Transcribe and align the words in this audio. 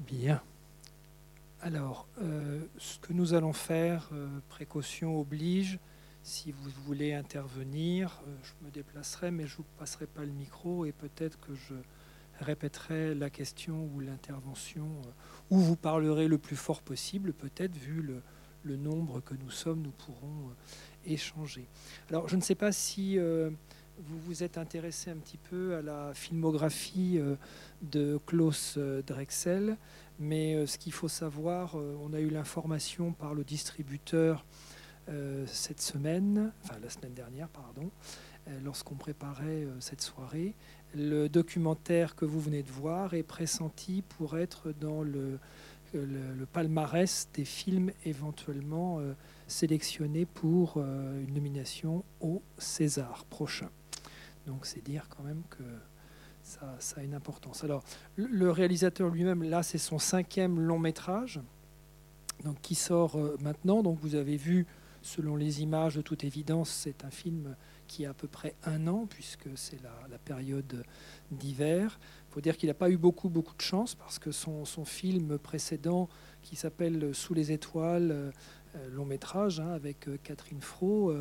Bien. 0.00 0.42
Alors, 1.62 2.06
euh, 2.20 2.60
ce 2.76 2.98
que 2.98 3.12
nous 3.12 3.32
allons 3.32 3.54
faire, 3.54 4.10
euh, 4.12 4.28
précaution 4.48 5.18
oblige, 5.18 5.78
si 6.22 6.52
vous 6.52 6.70
voulez 6.84 7.14
intervenir, 7.14 8.22
euh, 8.26 8.36
je 8.42 8.66
me 8.66 8.70
déplacerai, 8.70 9.30
mais 9.30 9.46
je 9.46 9.52
ne 9.52 9.56
vous 9.58 9.64
passerai 9.78 10.06
pas 10.06 10.22
le 10.22 10.32
micro 10.32 10.84
et 10.84 10.92
peut-être 10.92 11.40
que 11.40 11.54
je 11.54 11.74
répéterai 12.40 13.14
la 13.14 13.30
question 13.30 13.88
ou 13.94 14.00
l'intervention, 14.00 14.86
ou 15.50 15.58
vous 15.58 15.76
parlerez 15.76 16.28
le 16.28 16.36
plus 16.36 16.56
fort 16.56 16.82
possible, 16.82 17.32
peut-être 17.32 17.74
vu 17.74 18.02
le, 18.02 18.22
le, 18.62 18.76
nombre 18.76 19.20
que 19.20 19.34
nous 19.34 19.50
sommes, 19.50 19.80
nous 19.80 19.92
pourrons 19.92 20.50
échanger. 21.06 21.66
Alors, 22.10 22.28
je 22.28 22.36
ne 22.36 22.42
sais 22.42 22.54
pas 22.54 22.72
si 22.72 23.18
vous 23.98 24.18
vous 24.20 24.42
êtes 24.42 24.58
intéressé 24.58 25.10
un 25.10 25.16
petit 25.16 25.38
peu 25.38 25.76
à 25.76 25.82
la 25.82 26.12
filmographie 26.14 27.18
de 27.82 28.18
Klaus 28.26 28.78
Drexel. 29.06 29.76
Mais 30.18 30.54
euh, 30.54 30.66
ce 30.66 30.78
qu'il 30.78 30.92
faut 30.92 31.08
savoir, 31.08 31.76
euh, 31.76 31.96
on 32.02 32.12
a 32.12 32.20
eu 32.20 32.30
l'information 32.30 33.12
par 33.12 33.34
le 33.34 33.44
distributeur 33.44 34.44
euh, 35.08 35.44
cette 35.46 35.80
semaine, 35.80 36.52
enfin 36.64 36.76
la 36.82 36.90
semaine 36.90 37.14
dernière, 37.14 37.48
pardon, 37.48 37.90
lorsqu'on 38.62 38.94
préparait 38.94 39.66
cette 39.80 40.00
soirée. 40.00 40.54
Le 40.94 41.28
documentaire 41.28 42.14
que 42.14 42.24
vous 42.24 42.40
venez 42.40 42.62
de 42.62 42.70
voir 42.70 43.14
est 43.14 43.24
pressenti 43.24 44.02
pour 44.02 44.38
être 44.38 44.72
dans 44.80 45.02
le, 45.02 45.40
le, 45.92 46.46
palmarès 46.52 47.28
des 47.34 47.44
films 47.44 47.90
éventuellement 48.04 49.00
sélectionnés 49.48 50.26
pour 50.26 50.76
une 50.76 51.34
nomination 51.34 52.04
au 52.20 52.40
César 52.56 53.24
prochain. 53.24 53.68
Donc 54.46 54.66
c'est 54.66 54.82
dire 54.82 55.08
quand 55.08 55.22
même 55.22 55.42
que 55.50 55.62
ça, 56.46 56.96
a 56.96 57.02
une 57.02 57.14
importance. 57.14 57.64
Alors, 57.64 57.82
le 58.16 58.50
réalisateur 58.50 59.10
lui-même, 59.10 59.42
là, 59.42 59.62
c'est 59.62 59.78
son 59.78 59.98
cinquième 59.98 60.60
long 60.60 60.78
métrage, 60.78 61.40
donc 62.44 62.60
qui 62.62 62.74
sort 62.74 63.16
euh, 63.16 63.36
maintenant. 63.40 63.82
Donc, 63.82 63.98
vous 64.00 64.14
avez 64.14 64.36
vu, 64.36 64.66
selon 65.02 65.36
les 65.36 65.62
images, 65.62 65.96
de 65.96 66.02
toute 66.02 66.24
évidence, 66.24 66.70
c'est 66.70 67.04
un 67.04 67.10
film 67.10 67.56
qui 67.88 68.06
a 68.06 68.10
à 68.10 68.14
peu 68.14 68.28
près 68.28 68.54
un 68.64 68.86
an, 68.86 69.06
puisque 69.08 69.48
c'est 69.56 69.80
la, 69.82 70.18
période 70.18 70.84
d'hiver. 71.30 71.98
Il 72.30 72.34
faut 72.34 72.40
dire 72.40 72.56
qu'il 72.56 72.68
n'a 72.68 72.74
pas 72.74 72.90
eu 72.90 72.96
beaucoup, 72.96 73.28
beaucoup 73.28 73.54
de 73.54 73.62
chance, 73.62 73.94
parce 73.94 74.18
que 74.18 74.30
son, 74.30 74.64
son 74.64 74.84
film 74.84 75.38
précédent, 75.38 76.08
qui 76.42 76.56
s'appelle 76.56 77.14
Sous 77.14 77.34
les 77.34 77.52
étoiles, 77.52 78.10
euh, 78.76 78.88
long 78.90 79.04
métrage, 79.04 79.60
hein, 79.60 79.72
avec 79.72 80.08
euh, 80.08 80.16
Catherine 80.22 80.60
Fro, 80.60 81.12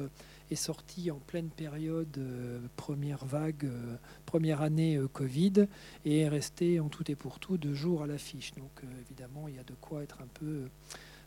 est 0.51 0.55
sorti 0.55 1.11
en 1.11 1.19
pleine 1.19 1.49
période 1.49 2.17
euh, 2.17 2.59
première 2.75 3.25
vague, 3.25 3.65
euh, 3.65 3.95
première 4.25 4.61
année 4.61 4.97
euh, 4.97 5.07
Covid, 5.07 5.67
et 6.05 6.21
est 6.21 6.29
resté 6.29 6.79
en 6.79 6.89
tout 6.89 7.09
et 7.11 7.15
pour 7.15 7.39
tout 7.39 7.57
deux 7.57 7.73
jours 7.73 8.03
à 8.03 8.07
l'affiche. 8.07 8.53
Donc 8.55 8.81
évidemment, 9.01 9.47
il 9.47 9.55
y 9.55 9.59
a 9.59 9.63
de 9.63 9.73
quoi 9.73 10.03
être 10.03 10.21
un 10.21 10.27
peu 10.27 10.69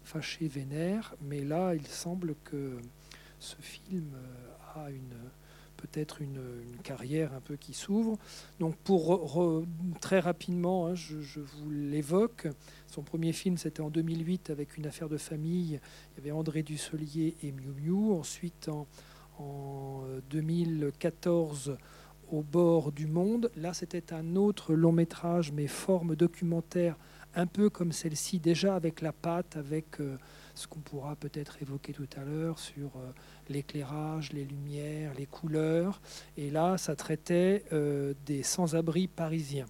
fâché, 0.05 0.49
vénère, 0.49 1.15
mais 1.23 1.45
là, 1.45 1.75
il 1.75 1.87
semble 1.87 2.35
que 2.45 2.79
ce 3.41 3.57
film 3.57 4.13
a 4.75 4.91
une 4.91 5.15
peut-être 5.79 6.21
une, 6.21 6.39
carrière 6.83 7.33
un 7.33 7.41
peu 7.41 7.57
qui 7.57 7.73
s'ouvre. 7.73 8.19
Donc 8.61 8.77
pour 8.77 9.65
très 10.01 10.21
rapidement, 10.21 10.87
hein, 10.87 10.95
je, 10.95 11.41
vous 11.41 11.71
l'évoque, 11.71 12.49
son 12.87 13.03
premier 13.03 13.33
film 13.33 13.57
c'était 13.57 13.81
en 13.81 13.91
2008 13.91 14.51
avec 14.51 14.77
une 14.77 14.87
affaire 14.87 15.09
de 15.09 15.17
famille, 15.17 15.81
il 16.13 16.19
y 16.19 16.21
avait 16.21 16.31
André 16.33 16.63
Dussolier 16.63 17.37
et 17.43 17.53
Miu 17.53 17.73
Miu. 17.81 18.13
Ensuite 18.13 18.69
en, 18.69 18.87
en 19.39 20.05
2014 20.31 21.77
au 22.31 22.43
bord 22.43 22.93
du 22.93 23.07
monde. 23.07 23.51
Là, 23.57 23.75
c'était 23.75 24.13
un 24.13 24.37
autre 24.37 24.75
long 24.75 24.93
métrage, 24.93 25.53
mais 25.53 25.67
forme 25.67 26.17
documentaire, 26.17 26.97
un 27.35 27.47
peu 27.47 27.71
comme 27.71 27.93
celle-ci, 27.93 28.39
déjà 28.39 28.75
avec 28.75 29.01
la 29.01 29.13
patte, 29.13 29.57
avec 29.57 30.01
euh, 30.01 30.17
ce 30.59 30.67
qu'on 30.67 30.81
pourra 30.81 31.17
peut-être 31.17 31.63
évoquer 31.63 31.93
tout 31.93 32.09
à 32.17 32.25
l'heure 32.25 32.59
sur 32.59 32.91
euh, 32.97 33.13
l'éclairage, 33.49 34.33
les 34.33 34.45
lumières, 34.45 35.15
les 35.15 35.27
couleurs. 35.27 36.01
Et 36.37 36.51
là, 36.51 36.77
ça 36.79 36.97
traitait 36.97 37.65
euh, 37.73 38.15
des 38.27 38.43
sans-abri 38.43 39.09
parisiens. 39.09 39.67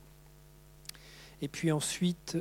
Et 1.40 1.46
puis 1.46 1.70
ensuite 1.70 2.36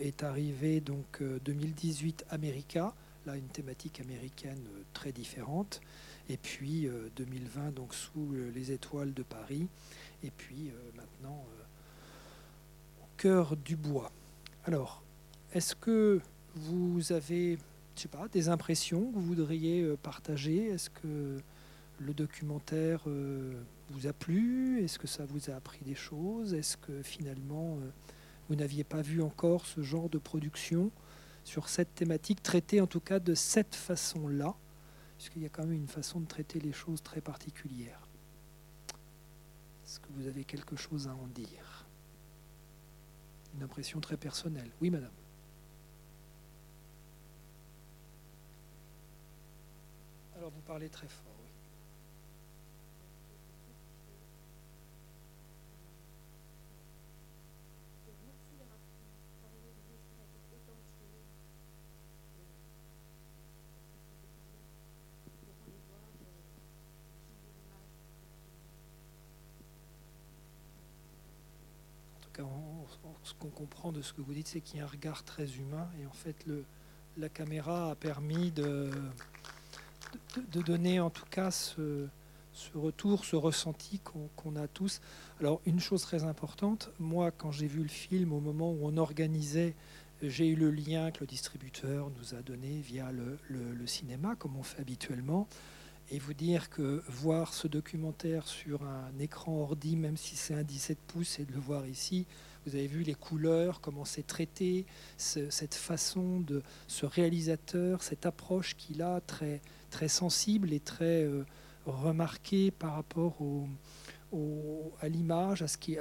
est 0.00 0.22
arrivé 0.22 0.80
donc 0.80 1.22
2018 1.44 2.24
America, 2.30 2.94
là 3.26 3.36
une 3.36 3.48
thématique 3.48 4.00
américaine 4.00 4.64
très 4.94 5.12
différente. 5.12 5.82
Et 6.28 6.36
puis 6.36 6.88
2020, 7.16 7.60
euh, 7.60 7.70
donc 7.70 7.94
sous 7.94 8.32
euh, 8.34 8.50
les 8.54 8.72
étoiles 8.72 9.12
de 9.12 9.22
Paris. 9.22 9.68
Et 10.22 10.30
puis 10.30 10.68
euh, 10.70 10.90
maintenant, 10.96 11.44
au 13.02 13.06
cœur 13.16 13.56
du 13.56 13.76
bois. 13.76 14.10
Alors, 14.64 15.02
est-ce 15.52 15.74
que 15.74 16.20
vous 16.54 17.12
avez, 17.12 17.58
je 17.96 18.02
sais 18.02 18.08
pas, 18.08 18.28
des 18.28 18.48
impressions 18.48 19.10
que 19.10 19.14
vous 19.14 19.26
voudriez 19.26 19.96
partager? 20.02 20.66
Est-ce 20.66 20.90
que 20.90 21.40
le 21.98 22.14
documentaire 22.14 23.02
vous 23.06 24.06
a 24.06 24.12
plu? 24.12 24.82
Est-ce 24.82 24.98
que 24.98 25.06
ça 25.06 25.24
vous 25.24 25.50
a 25.50 25.54
appris 25.54 25.84
des 25.84 25.94
choses? 25.94 26.54
Est-ce 26.54 26.76
que 26.76 27.02
finalement, 27.02 27.78
vous 28.48 28.56
n'aviez 28.56 28.84
pas 28.84 29.02
vu 29.02 29.22
encore 29.22 29.66
ce 29.66 29.82
genre 29.82 30.08
de 30.08 30.18
production 30.18 30.90
sur 31.44 31.68
cette 31.68 31.94
thématique, 31.94 32.42
traitée 32.42 32.80
en 32.80 32.86
tout 32.86 33.00
cas 33.00 33.18
de 33.18 33.34
cette 33.34 33.74
façon-là? 33.74 34.54
Puisqu'il 35.16 35.42
y 35.42 35.46
a 35.46 35.48
quand 35.48 35.64
même 35.64 35.74
une 35.74 35.88
façon 35.88 36.20
de 36.20 36.26
traiter 36.26 36.58
les 36.58 36.72
choses 36.72 37.02
très 37.02 37.20
particulière. 37.20 38.08
Est-ce 39.84 40.00
que 40.00 40.08
vous 40.16 40.26
avez 40.26 40.44
quelque 40.44 40.76
chose 40.76 41.06
à 41.06 41.14
en 41.14 41.26
dire? 41.28 41.86
Une 43.54 43.62
impression 43.62 44.00
très 44.00 44.16
personnelle. 44.16 44.70
Oui, 44.80 44.90
madame. 44.90 45.12
Alors 50.36 50.50
vous 50.50 50.60
parlez 50.62 50.88
très 50.88 51.08
fort. 51.08 51.34
ce 73.24 73.32
qu'on 73.34 73.48
comprend 73.48 73.90
de 73.90 74.02
ce 74.02 74.12
que 74.12 74.20
vous 74.20 74.34
dites, 74.34 74.48
c'est 74.48 74.60
qu'il 74.60 74.78
y 74.78 74.80
a 74.80 74.84
un 74.84 74.88
regard 74.88 75.24
très 75.24 75.56
humain. 75.56 75.88
Et 76.00 76.06
en 76.06 76.12
fait, 76.12 76.46
le, 76.46 76.64
la 77.16 77.28
caméra 77.28 77.90
a 77.90 77.94
permis 77.94 78.52
de, 78.52 78.90
de, 80.52 80.62
donner 80.62 81.00
en 81.00 81.10
tout 81.10 81.26
cas 81.30 81.50
ce, 81.50 82.06
retour, 82.74 83.24
ce 83.24 83.36
ressenti 83.36 84.00
qu'on 84.00 84.56
a 84.56 84.68
tous. 84.68 85.00
Alors, 85.40 85.60
une 85.66 85.80
chose 85.80 86.02
très 86.02 86.24
importante, 86.24 86.90
moi, 86.98 87.30
quand 87.30 87.50
j'ai 87.50 87.66
vu 87.66 87.82
le 87.82 87.88
film, 87.88 88.32
au 88.32 88.40
moment 88.40 88.70
où 88.70 88.80
on 88.82 88.96
organisait, 88.96 89.74
j'ai 90.22 90.48
eu 90.48 90.56
le 90.56 90.70
lien 90.70 91.10
que 91.10 91.20
le 91.20 91.26
distributeur 91.26 92.10
nous 92.18 92.34
a 92.34 92.42
donné 92.42 92.80
via 92.80 93.10
le, 93.12 93.38
le 93.48 93.86
cinéma, 93.86 94.36
comme 94.36 94.56
on 94.56 94.62
fait 94.62 94.80
habituellement 94.80 95.48
et 96.10 96.18
vous 96.18 96.34
dire 96.34 96.70
que 96.70 97.02
voir 97.08 97.54
ce 97.54 97.66
documentaire 97.66 98.46
sur 98.46 98.82
un 98.82 99.10
écran 99.18 99.62
ordi, 99.62 99.96
même 99.96 100.16
si 100.16 100.36
c'est 100.36 100.54
un 100.54 100.62
17 100.62 100.98
pouces, 101.06 101.38
et 101.38 101.44
de 101.44 101.52
le 101.52 101.60
voir 101.60 101.86
ici, 101.86 102.26
vous 102.66 102.74
avez 102.74 102.86
vu 102.86 103.02
les 103.02 103.14
couleurs, 103.14 103.80
comment 103.80 104.04
c'est 104.04 104.26
traité, 104.26 104.86
cette 105.16 105.74
façon 105.74 106.40
de 106.40 106.62
ce 106.86 107.06
réalisateur, 107.06 108.02
cette 108.02 108.26
approche 108.26 108.76
qu'il 108.76 109.02
a 109.02 109.20
très, 109.20 109.60
très 109.90 110.08
sensible 110.08 110.72
et 110.72 110.80
très 110.80 111.24
euh, 111.24 111.44
remarquée 111.86 112.70
par 112.70 112.94
rapport 112.94 113.36
à 115.00 115.08
l'image, 115.08 115.62
à 115.62 115.68
ce 115.68 115.78
qui 115.78 115.96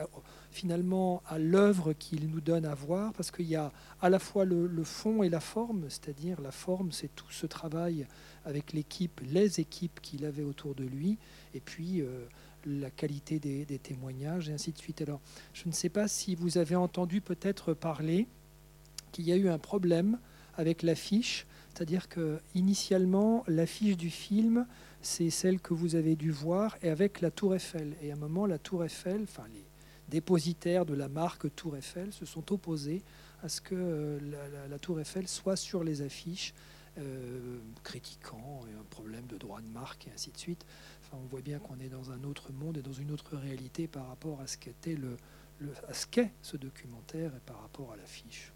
finalement 0.51 1.21
à 1.27 1.37
l'œuvre 1.37 1.93
qu'il 1.93 2.29
nous 2.29 2.41
donne 2.41 2.65
à 2.65 2.73
voir, 2.73 3.13
parce 3.13 3.31
qu'il 3.31 3.47
y 3.47 3.55
a 3.55 3.71
à 4.01 4.09
la 4.09 4.19
fois 4.19 4.45
le, 4.45 4.83
fond 4.83 5.23
et 5.23 5.29
la 5.29 5.39
forme, 5.39 5.85
c'est-à-dire 5.89 6.41
la 6.41 6.51
forme, 6.51 6.91
c'est 6.91 7.13
tout 7.15 7.31
ce 7.31 7.45
travail 7.45 8.07
avec 8.45 8.73
l'équipe, 8.73 9.21
les 9.23 9.59
équipes 9.59 9.99
qu'il 10.01 10.25
avait 10.25 10.43
autour 10.43 10.75
de 10.75 10.83
lui, 10.83 11.17
et 11.53 11.59
puis 11.59 12.01
euh, 12.01 12.25
la 12.65 12.89
qualité 12.89 13.39
des, 13.39 13.65
témoignages, 13.79 14.49
et 14.49 14.53
ainsi 14.53 14.71
de 14.71 14.77
suite. 14.77 15.01
Alors, 15.01 15.21
je 15.53 15.67
ne 15.67 15.73
sais 15.73 15.89
pas 15.89 16.07
si 16.07 16.35
vous 16.35 16.57
avez 16.57 16.75
entendu 16.75 17.21
peut-être 17.21 17.73
parler 17.73 18.27
qu'il 19.11 19.25
y 19.25 19.31
a 19.31 19.35
eu 19.35 19.49
un 19.49 19.59
problème 19.59 20.19
avec 20.55 20.83
l'affiche, 20.83 21.45
c'est-à-dire 21.73 22.07
que 22.07 22.39
initialement 22.55 23.43
l'affiche 23.47 23.97
du 23.97 24.09
film, 24.09 24.67
c'est 25.01 25.29
celle 25.29 25.59
que 25.59 25.73
vous 25.73 25.95
avez 25.95 26.15
dû 26.15 26.31
voir, 26.31 26.77
et 26.81 26.89
avec 26.89 27.21
la 27.21 27.31
Tour 27.31 27.55
Eiffel. 27.55 27.95
Et 28.01 28.11
à 28.11 28.13
un 28.13 28.17
moment, 28.17 28.45
la 28.45 28.59
Tour 28.59 28.85
Eiffel, 28.85 29.23
enfin 29.23 29.43
les 29.53 29.65
dépositaires 30.09 30.85
de 30.85 30.93
la 30.93 31.07
marque 31.07 31.53
Tour 31.55 31.77
Eiffel 31.77 32.13
se 32.13 32.25
sont 32.25 32.53
opposés 32.53 33.01
à 33.41 33.49
ce 33.49 33.61
que 33.61 33.75
euh, 33.75 34.19
la, 34.69 34.79
Tour 34.79 34.99
Eiffel 34.99 35.27
soit 35.27 35.55
sur 35.55 35.83
les 35.83 36.01
affiches, 36.01 36.53
euh, 36.97 37.57
critiquant 37.83 38.61
un 38.79 38.83
problème 38.91 39.25
de 39.25 39.37
droit 39.37 39.61
de 39.61 39.67
marque 39.67 40.07
et 40.07 40.11
ainsi 40.13 40.31
de 40.31 40.37
suite 40.37 40.65
on 41.13 41.27
voit 41.27 41.41
bien 41.41 41.59
qu'on 41.59 41.79
est 41.79 41.89
dans 41.89 42.11
un 42.11 42.23
autre 42.23 42.51
monde 42.51 42.77
et 42.77 42.81
dans 42.81 42.93
une 42.93 43.11
autre 43.11 43.37
réalité 43.37 43.87
par 43.87 44.07
rapport 44.07 44.41
à 44.41 44.47
ce 44.47 44.57
qu'était 44.57 44.95
le, 44.95 45.17
ce 45.91 46.05
qu'est 46.07 46.31
ce 46.41 46.57
documentaire 46.57 47.31
et 47.35 47.39
par 47.45 47.61
rapport 47.61 47.91
à 47.91 47.95
l'affiche. 47.95 48.51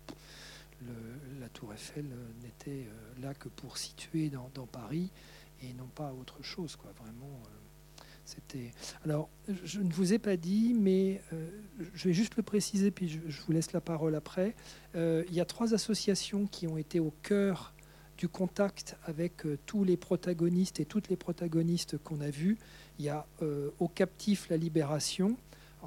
la 1.40 1.50
tour 1.50 1.74
Eiffel 1.74 2.06
n'était 2.42 2.88
là 3.22 3.34
que 3.34 3.50
pour 3.50 3.78
situer 3.78 4.30
dans, 4.30 4.68
Paris 4.68 5.12
et 5.62 5.74
non 5.74 5.88
pas 5.88 6.14
autre 6.14 6.44
chose. 6.44 6.76
Quoi. 6.76 6.92
Vraiment, 7.00 7.42
c'était. 8.26 8.72
Alors, 9.04 9.30
je 9.64 9.80
ne 9.80 9.92
vous 9.92 10.14
ai 10.14 10.20
pas 10.20 10.38
dit, 10.38 10.74
mais 10.74 11.22
je 11.94 12.08
vais 12.08 12.14
juste 12.14 12.36
le 12.36 12.44
préciser, 12.44 12.92
puis 12.92 13.08
je, 13.10 13.42
vous 13.42 13.52
laisse 13.52 13.72
la 13.72 13.82
parole 13.82 14.16
après. 14.16 14.56
il 14.96 15.34
y 15.34 15.40
a 15.40 15.46
trois 15.46 15.74
associations 15.74 16.48
qui 16.48 16.68
ont 16.68 16.78
été 16.78 17.00
au 17.00 17.12
cœur 17.24 17.74
du 18.18 18.28
contact 18.28 18.96
avec 19.06 19.44
tous 19.66 19.84
les 19.84 19.98
protagonistes 19.98 20.80
et 20.80 20.86
toutes 20.86 21.10
les 21.10 21.16
protagonistes 21.16 21.98
qu'on 21.98 22.22
a 22.22 22.30
vus. 22.30 22.58
Il 23.00 23.06
y 23.06 23.10
a 23.10 23.26
Au 23.80 23.88
Captif 23.88 24.50
la 24.50 24.58
Libération, 24.58 25.38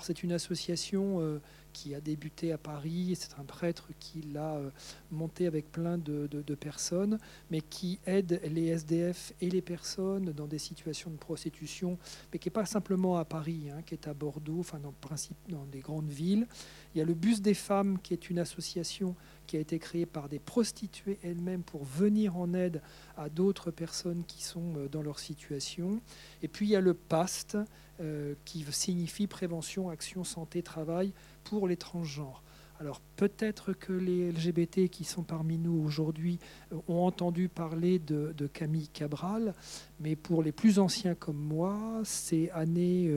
c'est 0.03 0.23
une 0.23 0.33
association 0.33 1.21
euh, 1.21 1.41
qui 1.73 1.95
a 1.95 2.01
débuté 2.01 2.53
à 2.53 2.59
Paris, 2.59 3.17
c'est 3.19 3.39
un 3.39 3.45
prêtre 3.45 3.89
qui 4.01 4.23
l'a 4.23 4.57
euh, 4.57 4.71
monté 5.11 5.47
avec 5.47 5.71
plein 5.71 5.99
de, 5.99 6.27
personnes, 6.55 7.19
mais 7.51 7.61
qui 7.61 8.01
aide 8.07 8.41
les 8.45 8.67
SDF 8.69 9.33
et 9.41 9.51
les 9.51 9.63
personnes 9.63 10.33
dans 10.33 10.47
des 10.47 10.59
situations 10.59 11.11
de 11.11 11.17
prostitution, 11.17 11.97
mais 12.33 12.39
qui 12.39 12.49
n'est 12.49 12.53
pas 12.53 12.67
simplement 12.67 13.17
à 13.17 13.25
Paris, 13.25 13.71
hein, 13.71 13.83
qui 13.83 13.95
est 13.95 14.09
à 14.09 14.15
Bordeaux, 14.15 14.61
enfin 14.61 14.81
dans 14.81 15.65
des 15.67 15.81
grandes 15.81 16.11
villes. 16.11 16.47
Il 16.95 16.99
y 16.99 17.01
a 17.01 17.05
le 17.05 17.15
Bus 17.15 17.41
des 17.41 17.55
femmes, 17.55 17.99
qui 18.03 18.15
est 18.15 18.31
une 18.31 18.39
association 18.39 19.15
qui 19.47 19.57
a 19.57 19.61
été 19.61 19.79
créée 19.79 20.07
par 20.07 20.29
des 20.29 20.39
prostituées 20.39 21.19
elles-mêmes 21.23 21.63
pour 21.63 21.85
venir 21.85 22.37
en 22.37 22.53
aide 22.55 22.83
à 23.17 23.29
d'autres 23.29 23.71
personnes 23.71 24.25
qui 24.27 24.43
sont 24.43 24.75
euh, 24.77 24.89
dans 24.89 25.03
leur 25.03 25.19
situation. 25.19 26.01
Et 26.43 26.49
puis 26.49 26.67
il 26.67 26.71
y 26.71 26.77
a 26.77 26.81
le 26.81 26.95
PAST, 26.95 27.57
euh, 28.01 28.35
qui 28.45 28.65
signifie 28.71 29.27
prévention, 29.27 29.91
action, 29.91 30.25
santé, 30.25 30.63
travail 30.63 31.13
pour 31.45 31.69
les 31.69 31.77
transgenres. 31.77 32.43
Alors 32.81 33.01
peut-être 33.17 33.73
que 33.75 33.93
les 33.93 34.33
LGBT 34.33 34.89
qui 34.89 35.05
sont 35.05 35.23
parmi 35.23 35.59
nous 35.59 35.85
aujourd'hui 35.85 36.39
euh, 36.73 36.77
ont 36.89 37.05
entendu 37.05 37.51
parler 37.51 37.99
de, 37.99 38.33
Camille 38.55 38.89
Cabral, 38.89 39.53
mais 40.01 40.17
pour 40.17 40.43
les 40.43 40.51
plus 40.51 40.79
anciens 40.79 41.15
comme 41.15 41.37
moi, 41.37 42.01
c'est 42.05 42.51
années 42.53 43.15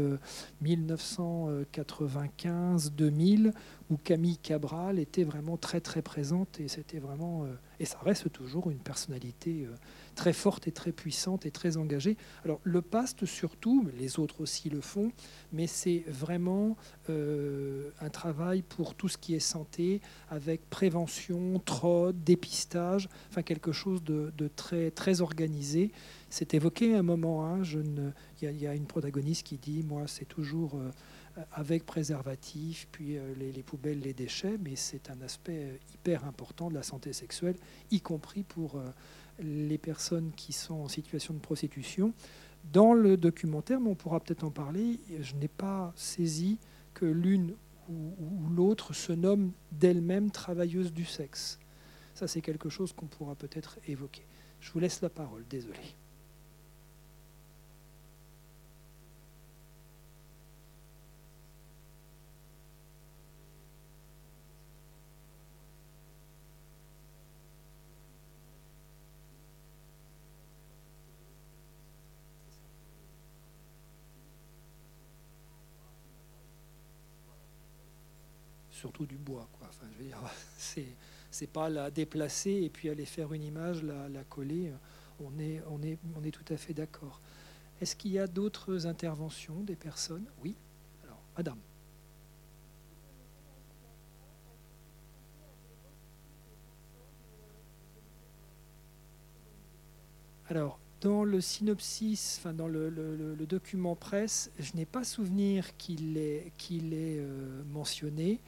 1995-2000 0.62 3.48
euh, 3.48 3.52
où 3.90 3.96
Camille 3.96 4.38
Cabral 4.38 5.00
était 5.00 5.24
vraiment 5.24 5.56
très 5.56 5.80
très 5.80 6.02
présente 6.02 6.60
et 6.60 6.68
c'était 6.68 7.00
vraiment 7.00 7.46
et 7.80 7.86
ça 7.86 8.00
reste 8.04 8.34
toujours 8.34 8.70
une 8.70 8.80
personnalité 8.80 9.66
très 10.14 10.34
forte 10.34 10.68
et 10.68 10.72
très 10.72 10.92
puissante 10.92 11.46
et 11.46 11.52
très 11.52 11.78
engagée. 11.78 12.18
Alors 12.46 12.60
le 12.64 12.82
PAST 12.82 13.26
surtout, 13.26 13.88
les 13.98 14.20
autres 14.20 14.42
aussi 14.42 14.70
le 14.70 14.82
font, 14.82 15.12
mais 15.52 15.68
c'est 15.68 16.04
vraiment 16.08 16.78
euh, 17.10 17.90
un 18.02 18.10
travail 18.10 18.62
pour 18.62 18.96
tout 18.96 19.10
ce 19.10 19.18
qui 19.18 19.36
est 19.36 19.40
santé, 19.40 20.02
avec 20.30 20.70
prévention, 20.70 21.60
trode, 21.60 22.24
dépistage, 22.24 23.10
enfin 23.30 23.42
quelque 23.42 23.72
chose 23.72 24.04
de, 24.04 24.32
très, 24.56 24.92
très 24.92 25.22
organisé. 25.22 25.92
C'est 26.30 26.54
évoqué 26.54 26.96
à 26.96 27.00
un 27.00 27.04
moment, 27.04 27.46
hein, 27.46 27.62
il 28.42 28.62
y, 28.62 28.68
a 28.68 28.74
une 28.74 28.86
protagoniste 28.86 29.46
qui 29.46 29.58
dit, 29.58 29.84
moi 29.84 30.04
c'est 30.08 30.26
toujours... 30.26 30.76
Euh, 30.76 30.92
avec 31.54 31.84
préservatif, 31.84 32.88
puis 32.92 33.18
euh, 33.18 33.34
les, 33.40 33.64
poubelles, 33.64 34.02
les 34.02 34.14
déchets, 34.14 34.60
mais 34.64 34.76
c'est 34.76 35.10
un 35.10 35.20
aspect 35.22 35.80
hyper 35.92 36.26
important 36.26 36.70
de 36.70 36.76
la 36.76 36.84
santé 36.84 37.12
sexuelle, 37.12 37.56
y 37.90 38.02
compris 38.02 38.44
pour 38.44 38.80
les 39.40 39.78
personnes 39.78 40.32
qui 40.36 40.54
sont 40.54 40.76
en 40.76 40.88
situation 40.88 41.34
de 41.34 41.40
prostitution. 41.40 42.14
Dans 42.72 42.94
le 42.94 43.18
documentaire, 43.18 43.80
mais 43.80 43.90
on 43.90 43.96
pourra 43.96 44.20
peut-être 44.20 44.44
en 44.44 44.52
parler, 44.52 45.00
je 45.20 45.36
n'ai 45.36 45.48
pas 45.50 45.92
saisi 45.96 46.60
que 46.94 47.06
l'une 47.06 47.56
ou, 47.90 48.50
l'autre 48.50 48.94
se 48.94 49.12
nomme 49.12 49.52
d'elle-même 49.72 50.32
travailleuse 50.32 50.94
du 50.94 51.06
sexe. 51.06 51.60
Ça, 52.14 52.28
c'est 52.28 52.42
quelque 52.42 52.70
chose 52.70 52.94
qu'on 52.94 53.08
pourra 53.08 53.36
peut-être 53.36 53.80
évoquer. 53.88 54.26
Je 54.62 54.72
vous 54.72 54.80
laisse 54.80 55.02
la 55.02 55.10
parole, 55.10 55.44
désolé. 55.50 55.80
Surtout 78.84 79.06
du 79.06 79.16
bois. 79.16 79.48
Quoi. 79.54 79.70
Enfin, 79.70 79.88
c'est, 80.58 81.48
pas 81.48 81.70
la 81.70 81.90
déplacer 81.90 82.52
et 82.52 82.70
puis 82.70 82.90
aller 82.90 83.06
faire 83.06 83.32
une 83.32 83.44
image, 83.44 83.82
la, 83.82 84.24
coller. 84.26 84.74
On 85.22 85.40
est, 85.40 85.62
on, 85.70 85.82
est, 86.24 86.32
tout 86.32 86.54
à 86.54 86.58
fait 86.58 86.74
d'accord. 86.74 87.22
Est-ce 87.80 87.96
qu'il 87.96 88.12
y 88.12 88.20
a 88.20 88.28
d'autres 88.28 88.86
interventions 88.86 89.62
des 89.62 89.78
personnes? 89.78 90.26
Oui. 90.44 90.58
Alors, 91.06 91.22
Madame. 91.38 91.60
Alors, 100.50 100.78
dans 101.00 101.24
le 101.24 101.40
synopsis, 101.40 102.38
enfin 102.40 102.54
dans 102.54 102.68
le, 102.68 103.46
document 103.48 103.96
presse, 103.96 104.52
je 104.60 104.76
n'ai 104.76 104.86
pas 104.86 105.06
souvenir 105.06 105.78
qu'il 105.78 106.18
est, 106.18 106.52
qu'il 106.58 106.94
est 106.94 107.20
euh, 107.20 107.64
mentionné. 107.72 108.42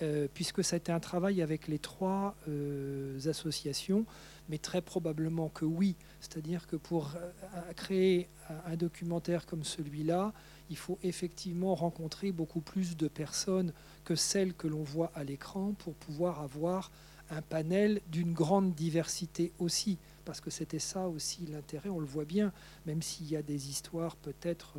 Euh, 0.00 0.28
puisque 0.32 0.62
ça 0.62 0.76
a 0.76 0.78
été 0.78 0.92
un 0.92 1.00
travail 1.00 1.42
avec 1.42 1.66
les 1.66 1.80
trois 1.80 2.36
euh, 2.46 3.18
associations, 3.28 4.06
mais 4.48 4.58
très 4.58 4.80
probablement 4.80 5.48
que 5.48 5.64
oui. 5.64 5.96
C'est-à-dire 6.20 6.68
que 6.68 6.76
pour 6.76 7.14
euh, 7.16 7.72
créer 7.74 8.28
un, 8.66 8.76
documentaire 8.76 9.44
comme 9.44 9.64
celui-là, 9.64 10.32
il 10.70 10.76
faut 10.76 10.98
effectivement 11.02 11.74
rencontrer 11.74 12.30
beaucoup 12.30 12.60
plus 12.60 12.96
de 12.96 13.08
personnes 13.08 13.72
que 14.04 14.14
celles 14.14 14.54
que 14.54 14.68
l'on 14.68 14.84
voit 14.84 15.10
à 15.16 15.24
l'écran 15.24 15.74
pour 15.78 15.94
pouvoir 15.94 16.42
avoir 16.42 16.92
un 17.30 17.42
panel 17.42 18.00
d'une 18.06 18.32
grande 18.32 18.74
diversité 18.74 19.52
aussi, 19.58 19.98
parce 20.24 20.40
que 20.40 20.50
c'était 20.50 20.78
ça 20.78 21.08
aussi 21.08 21.44
l'intérêt, 21.46 21.88
on 21.88 21.98
le 21.98 22.06
voit 22.06 22.24
bien, 22.24 22.52
même 22.86 23.02
s'il 23.02 23.28
y 23.28 23.36
a 23.36 23.42
des 23.42 23.68
histoires 23.68 24.16
peut-être 24.16 24.78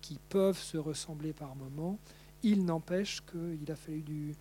qui 0.00 0.18
peuvent 0.30 0.58
se 0.58 0.78
ressembler 0.78 1.34
par 1.34 1.54
moments, 1.56 1.98
il 2.42 2.64
n'empêche 2.64 3.22
qu'il 3.30 3.70
a 3.70 3.76
fallu 3.76 4.00
du, 4.00 4.34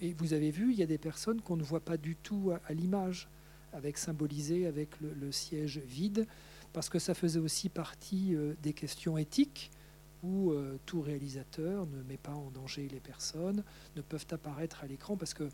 et 0.00 0.12
vous 0.14 0.32
avez 0.32 0.50
vu, 0.50 0.72
il 0.72 0.78
y 0.78 0.82
a 0.82 0.86
des 0.86 0.98
personnes 0.98 1.40
qu'on 1.40 1.56
ne 1.56 1.62
voit 1.62 1.80
pas 1.80 1.96
du 1.96 2.16
tout 2.16 2.52
à, 2.66 2.72
l'image, 2.72 3.28
avec 3.72 3.98
symbolisé 3.98 4.66
avec 4.66 4.90
le, 5.00 5.32
siège 5.32 5.78
vide, 5.78 6.26
parce 6.72 6.88
que 6.88 6.98
ça 6.98 7.14
faisait 7.14 7.38
aussi 7.38 7.68
partie 7.68 8.34
euh, 8.34 8.54
des 8.62 8.72
questions 8.72 9.16
éthiques 9.16 9.70
où 10.22 10.50
euh, 10.50 10.78
tout 10.86 11.00
réalisateur 11.00 11.86
ne 11.86 12.02
met 12.02 12.16
pas 12.16 12.32
en 12.32 12.50
danger 12.50 12.88
les 12.88 13.00
personnes, 13.00 13.62
ne 13.96 14.02
peuvent 14.02 14.26
apparaître 14.30 14.82
à 14.82 14.86
l'écran, 14.86 15.16
parce 15.16 15.34
qu'il 15.34 15.50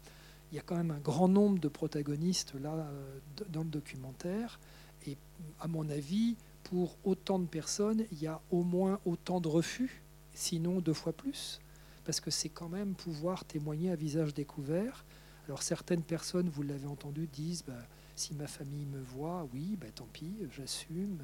y 0.53 0.59
a 0.59 0.63
quand 0.63 0.77
même 0.77 0.91
un 0.91 1.01
grand 1.01 1.29
nombre 1.29 1.59
de 1.59 1.69
protagonistes 1.69 2.55
là 2.61 2.75
euh, 2.75 3.19
dans 3.51 3.63
le 3.63 3.71
documentaire. 3.71 4.59
Et 5.07 5.17
à 5.61 5.69
mon 5.69 5.89
avis, 5.91 6.37
pour 6.65 6.97
autant 7.05 7.39
de 7.39 7.47
personnes, 7.47 8.05
il 8.13 8.23
y 8.23 8.27
a 8.27 8.41
au 8.51 8.63
moins 8.63 9.01
autant 9.05 9.41
de 9.41 9.49
refus, 9.49 10.03
sinon 10.33 10.81
deux 10.81 10.95
fois 10.95 11.13
plus 11.13 11.61
parce 12.05 12.21
que 12.21 12.31
c'est 12.31 12.49
quand 12.49 12.69
même 12.69 12.95
pouvoir 12.95 13.45
témoigner 13.45 13.91
à 13.91 13.97
visage 13.97 14.35
découvert. 14.35 15.05
Alors 15.47 15.63
certaines 15.63 16.03
personnes, 16.03 16.49
vous 16.49 16.63
l'avez 16.63 16.87
entendu, 16.87 17.27
disent 17.27 17.65
bah, 17.67 17.79
si 18.17 18.35
ma 18.35 18.47
famille 18.47 18.87
me 18.87 19.01
voit, 19.01 19.49
oui, 19.53 19.77
bah, 19.81 19.89
tant 19.95 20.09
pis, 20.13 20.35
j'assume. 20.57 21.19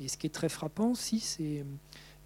Et 0.00 0.08
ce 0.08 0.16
qui 0.16 0.26
est 0.26 0.34
très 0.34 0.48
frappant 0.48 0.90
aussi, 0.90 1.20
c'est 1.20 1.64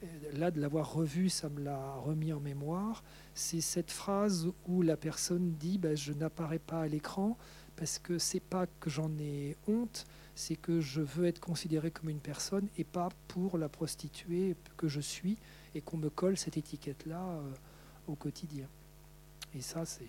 euh, 0.02 0.06
là 0.34 0.50
de 0.50 0.60
l'avoir 0.60 0.92
revu, 0.92 1.28
ça 1.28 1.48
me 1.48 1.60
l'a 1.62 1.94
remis 1.96 2.32
en 2.32 2.40
mémoire, 2.40 3.02
c'est 3.34 3.60
cette 3.60 3.90
phrase 3.90 4.48
où 4.66 4.82
la 4.82 4.96
personne 4.96 5.54
dit 5.58 5.78
bah, 5.78 5.94
je 5.94 6.12
n'apparais 6.12 6.58
pas 6.58 6.82
à 6.82 6.88
l'écran 6.88 7.36
parce 7.76 7.98
que 7.98 8.18
c'est 8.18 8.40
pas 8.40 8.66
que 8.66 8.90
j'en 8.90 9.10
ai 9.18 9.56
honte, 9.66 10.04
c'est 10.34 10.56
que 10.56 10.80
je 10.80 11.00
veux 11.00 11.26
être 11.26 11.40
considéré 11.40 11.90
comme 11.90 12.10
une 12.10 12.20
personne 12.20 12.68
et 12.76 12.84
pas 12.84 13.08
pour 13.28 13.58
la 13.58 13.68
prostituée 13.68 14.56
que 14.76 14.88
je 14.88 15.00
suis 15.00 15.38
et 15.74 15.80
qu'on 15.80 15.96
me 15.96 16.10
colle 16.10 16.36
cette 16.36 16.56
étiquette-là 16.56 17.22
euh, 17.22 17.52
au 18.06 18.14
quotidien. 18.14 18.66
Et 19.54 19.60
ça, 19.60 19.84
c'est... 19.84 20.06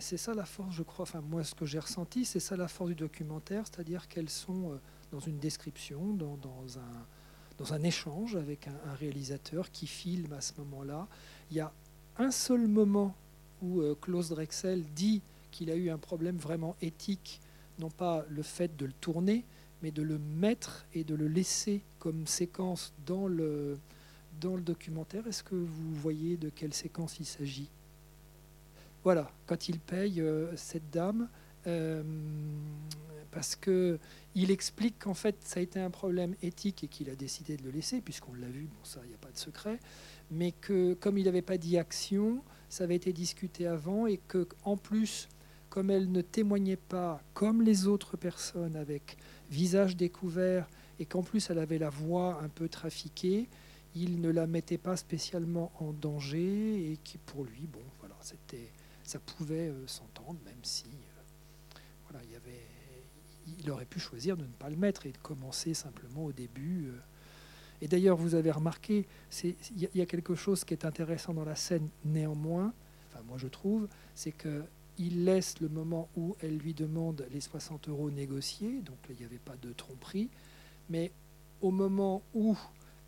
c'est 0.00 0.16
ça 0.16 0.34
la 0.34 0.44
force, 0.44 0.74
je 0.74 0.82
crois, 0.82 1.02
enfin 1.02 1.20
moi 1.20 1.42
ce 1.44 1.54
que 1.54 1.66
j'ai 1.66 1.78
ressenti, 1.78 2.24
c'est 2.24 2.40
ça 2.40 2.56
la 2.56 2.68
force 2.68 2.90
du 2.90 2.94
documentaire, 2.94 3.64
c'est-à-dire 3.66 4.08
qu'elles 4.08 4.30
sont 4.30 4.72
euh, 4.72 4.80
dans 5.10 5.20
une 5.20 5.38
description, 5.38 6.14
dans, 6.14 6.36
dans, 6.36 6.78
un, 6.78 7.06
dans 7.58 7.74
un 7.74 7.82
échange 7.82 8.36
avec 8.36 8.68
un, 8.68 8.76
un, 8.86 8.94
réalisateur 8.94 9.70
qui 9.70 9.86
filme 9.86 10.32
à 10.32 10.40
ce 10.40 10.52
moment-là. 10.58 11.08
Il 11.50 11.56
y 11.56 11.60
a 11.60 11.72
un 12.18 12.30
seul 12.30 12.66
moment 12.66 13.14
où 13.62 13.80
euh, 13.80 13.94
Klaus 14.00 14.30
Drexel 14.30 14.84
dit 14.94 15.22
qu'il 15.50 15.70
a 15.70 15.76
eu 15.76 15.90
un 15.90 15.98
problème 15.98 16.36
vraiment 16.36 16.76
éthique, 16.82 17.40
non 17.78 17.90
pas 17.90 18.24
le 18.28 18.42
fait 18.42 18.76
de 18.76 18.86
le 18.86 18.92
tourner, 18.92 19.44
mais 19.82 19.90
de 19.90 20.02
le 20.02 20.18
mettre 20.18 20.86
et 20.94 21.04
de 21.04 21.14
le 21.14 21.28
laisser 21.28 21.82
comme 21.98 22.26
séquence 22.26 22.92
dans 23.06 23.28
le, 23.28 23.78
documentaire. 24.40 25.26
Est-ce 25.26 25.42
que 25.42 25.56
vous 25.56 25.94
voyez 25.94 26.36
de 26.36 26.48
quelle 26.48 26.72
séquence 26.72 27.18
il 27.18 27.26
s'agit? 27.26 27.68
Voilà, 29.02 29.30
quand 29.46 29.68
il 29.68 29.80
paye 29.80 30.20
euh, 30.20 30.54
cette 30.56 30.90
dame, 30.90 31.28
euh, 31.68 32.02
parce 33.30 33.56
que 33.56 33.98
il 34.34 34.50
explique 34.50 34.98
qu'en 34.98 35.14
fait 35.14 35.36
ça 35.44 35.60
a 35.60 35.62
été 35.62 35.80
un 35.80 35.90
problème 35.90 36.34
éthique 36.42 36.84
et 36.84 36.88
qu'il 36.88 37.10
a 37.10 37.14
décidé 37.14 37.56
de 37.56 37.62
le 37.62 37.70
laisser, 37.70 38.00
puisqu'on 38.00 38.34
l'a 38.34 38.48
vu, 38.48 38.64
bon 38.64 38.84
ça, 38.84 39.00
il 39.04 39.08
n'y 39.08 39.14
a 39.14 39.18
pas 39.18 39.30
de 39.30 39.38
secret, 39.38 39.78
mais 40.30 40.52
que 40.52 40.94
comme 40.94 41.18
il 41.18 41.24
n'avait 41.24 41.42
pas 41.42 41.58
dit 41.58 41.78
action, 41.78 42.42
ça 42.68 42.84
avait 42.84 42.96
été 42.96 43.12
discuté 43.12 43.66
avant 43.66 44.06
et 44.06 44.18
que 44.28 44.48
en 44.64 44.76
plus, 44.76 45.28
comme 45.68 45.90
elle 45.90 46.10
ne 46.10 46.22
témoignait 46.22 46.76
pas 46.76 47.22
comme 47.34 47.62
les 47.62 47.86
autres 47.86 48.16
personnes 48.16 48.76
avec 48.76 49.16
visage 49.50 49.96
découvert 49.96 50.68
et 50.98 51.06
qu'en 51.06 51.22
plus 51.22 51.50
elle 51.50 51.58
avait 51.58 51.78
la 51.78 51.90
voix 51.90 52.40
un 52.42 52.48
peu 52.48 52.68
trafiquée, 52.68 53.48
il 53.94 54.20
ne 54.20 54.30
la 54.30 54.46
mettait 54.46 54.78
pas 54.78 54.96
spécialement 54.96 55.72
en 55.80 55.92
danger 55.92 56.92
et 56.92 56.96
qui 56.98 57.18
pour 57.18 57.44
lui, 57.44 57.66
bon, 57.66 57.82
voilà, 58.00 58.14
c'était, 58.20 58.72
ça 59.02 59.18
pouvait 59.18 59.68
euh, 59.68 59.86
s'entendre, 59.86 60.38
même 60.44 60.62
si, 60.62 60.86
euh, 60.86 61.07
il 63.58 63.70
aurait 63.70 63.86
pu 63.86 63.98
choisir 63.98 64.36
de 64.36 64.42
ne 64.42 64.52
pas 64.52 64.70
le 64.70 64.76
mettre 64.76 65.06
et 65.06 65.12
de 65.12 65.18
commencer 65.18 65.74
simplement 65.74 66.24
au 66.24 66.32
début. 66.32 66.88
Euh. 66.88 66.98
Et 67.80 67.88
d'ailleurs, 67.88 68.16
vous 68.16 68.34
avez 68.34 68.50
remarqué, 68.50 69.06
il 69.44 69.88
y, 69.94 70.00
a 70.00 70.06
quelque 70.06 70.34
chose 70.34 70.64
qui 70.64 70.74
est 70.74 70.84
intéressant 70.84 71.32
dans 71.32 71.44
la 71.44 71.54
scène, 71.54 71.88
néanmoins, 72.04 72.72
enfin 73.08 73.22
moi 73.26 73.38
je 73.38 73.46
trouve, 73.46 73.88
c'est 74.16 74.32
que 74.32 74.64
il 74.98 75.24
laisse 75.24 75.60
le 75.60 75.68
moment 75.68 76.08
où 76.16 76.36
elle 76.40 76.58
lui 76.58 76.74
demande 76.74 77.24
les 77.30 77.40
60 77.40 77.88
euros 77.88 78.10
négociés, 78.10 78.80
donc 78.80 78.96
il 79.08 79.16
n'y 79.16 79.24
avait 79.24 79.38
pas 79.38 79.54
de 79.62 79.72
tromperie, 79.72 80.28
mais 80.90 81.12
au 81.60 81.70
moment 81.70 82.22
où 82.34 82.56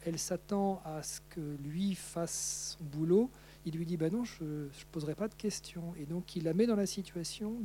elle 0.03 0.19
s'attend 0.19 0.81
à 0.85 1.03
ce 1.03 1.21
que 1.31 1.57
lui 1.65 1.97
fasse 1.97 2.77
son 2.79 2.85
boulot, 2.85 3.29
il 3.67 3.75
lui 3.75 3.87
dit 3.87 3.97
ben 3.97 4.13
non, 4.13 4.25
je 4.25 4.45
ne 4.45 4.69
poserai 4.93 5.15
pas 5.15 5.29
de 5.29 5.35
questions. 5.35 5.95
Et 5.99 6.07
donc 6.07 6.37
il 6.37 6.45
la 6.45 6.55
met 6.55 6.67
dans 6.67 6.77
la 6.77 6.87
situation 6.87 7.61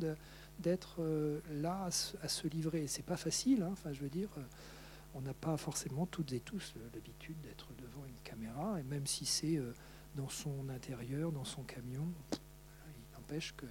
d'être 0.59 1.01
euh, 1.01 1.39
là 1.51 1.89
à 2.21 2.27
se, 2.27 2.47
livrer. 2.47 2.83
Et 2.83 2.87
c'est 2.87 3.03
pas 3.03 3.17
facile, 3.17 3.63
hein. 3.63 3.69
enfin 3.71 3.93
je 3.93 4.01
veux 4.01 4.09
dire, 4.09 4.29
euh, 4.37 4.41
on 5.13 5.21
n'a 5.21 5.33
pas 5.33 5.57
forcément 5.57 6.05
toutes 6.05 6.33
et 6.33 6.39
tous 6.39 6.73
l'habitude 6.93 7.39
d'être 7.41 7.67
devant 7.77 8.05
une 8.05 8.19
caméra, 8.23 8.79
et 8.79 8.83
même 8.83 9.07
si 9.07 9.25
c'est 9.25 9.57
euh, 9.57 9.73
dans 10.15 10.29
son 10.29 10.69
intérieur, 10.69 11.31
dans 11.31 11.45
son 11.45 11.63
camion, 11.63 12.07
il 12.33 13.17
n'empêche 13.17 13.53
que 13.55 13.65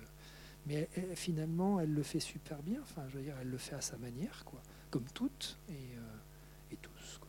mais 0.66 0.88
finalement, 1.14 1.78
elle 1.78 1.92
le 1.92 2.02
fait 2.02 2.20
super 2.20 2.62
bien. 2.62 2.80
Enfin, 2.80 3.02
je 3.08 3.18
veux 3.18 3.22
dire, 3.22 3.36
elle 3.38 3.50
le 3.50 3.58
fait 3.58 3.74
à 3.74 3.82
sa 3.82 3.98
manière, 3.98 4.46
quoi, 4.46 4.62
comme 4.88 5.04
toutes 5.12 5.58
et, 5.68 5.98
et 6.72 6.76
tous. 6.76 7.20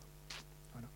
Voilà. 0.72 0.88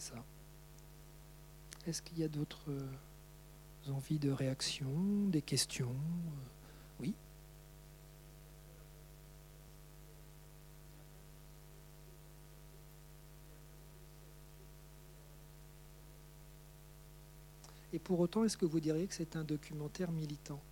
C'est 0.00 0.14
ça. 0.14 0.24
Est-ce 1.90 2.02
qu'il 2.02 2.20
y 2.20 2.22
a 2.22 2.28
d'autres 2.28 2.70
euh, 2.70 3.90
envies 3.90 4.20
de 4.20 4.30
réaction, 4.30 4.86
des 5.26 5.42
questions 5.42 5.90
euh, 5.90 7.00
Oui. 7.00 7.14
Et 17.92 17.98
pour 17.98 18.20
autant, 18.20 18.44
est-ce 18.44 18.56
que 18.56 18.66
vous 18.66 18.78
diriez 18.78 19.08
que 19.08 19.14
c'est 19.14 19.34
un 19.34 19.42
documentaire 19.42 20.12
militant? 20.12 20.62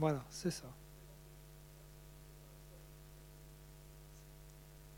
Voilà, 0.00 0.24
c'est 0.30 0.50
ça. 0.50 0.64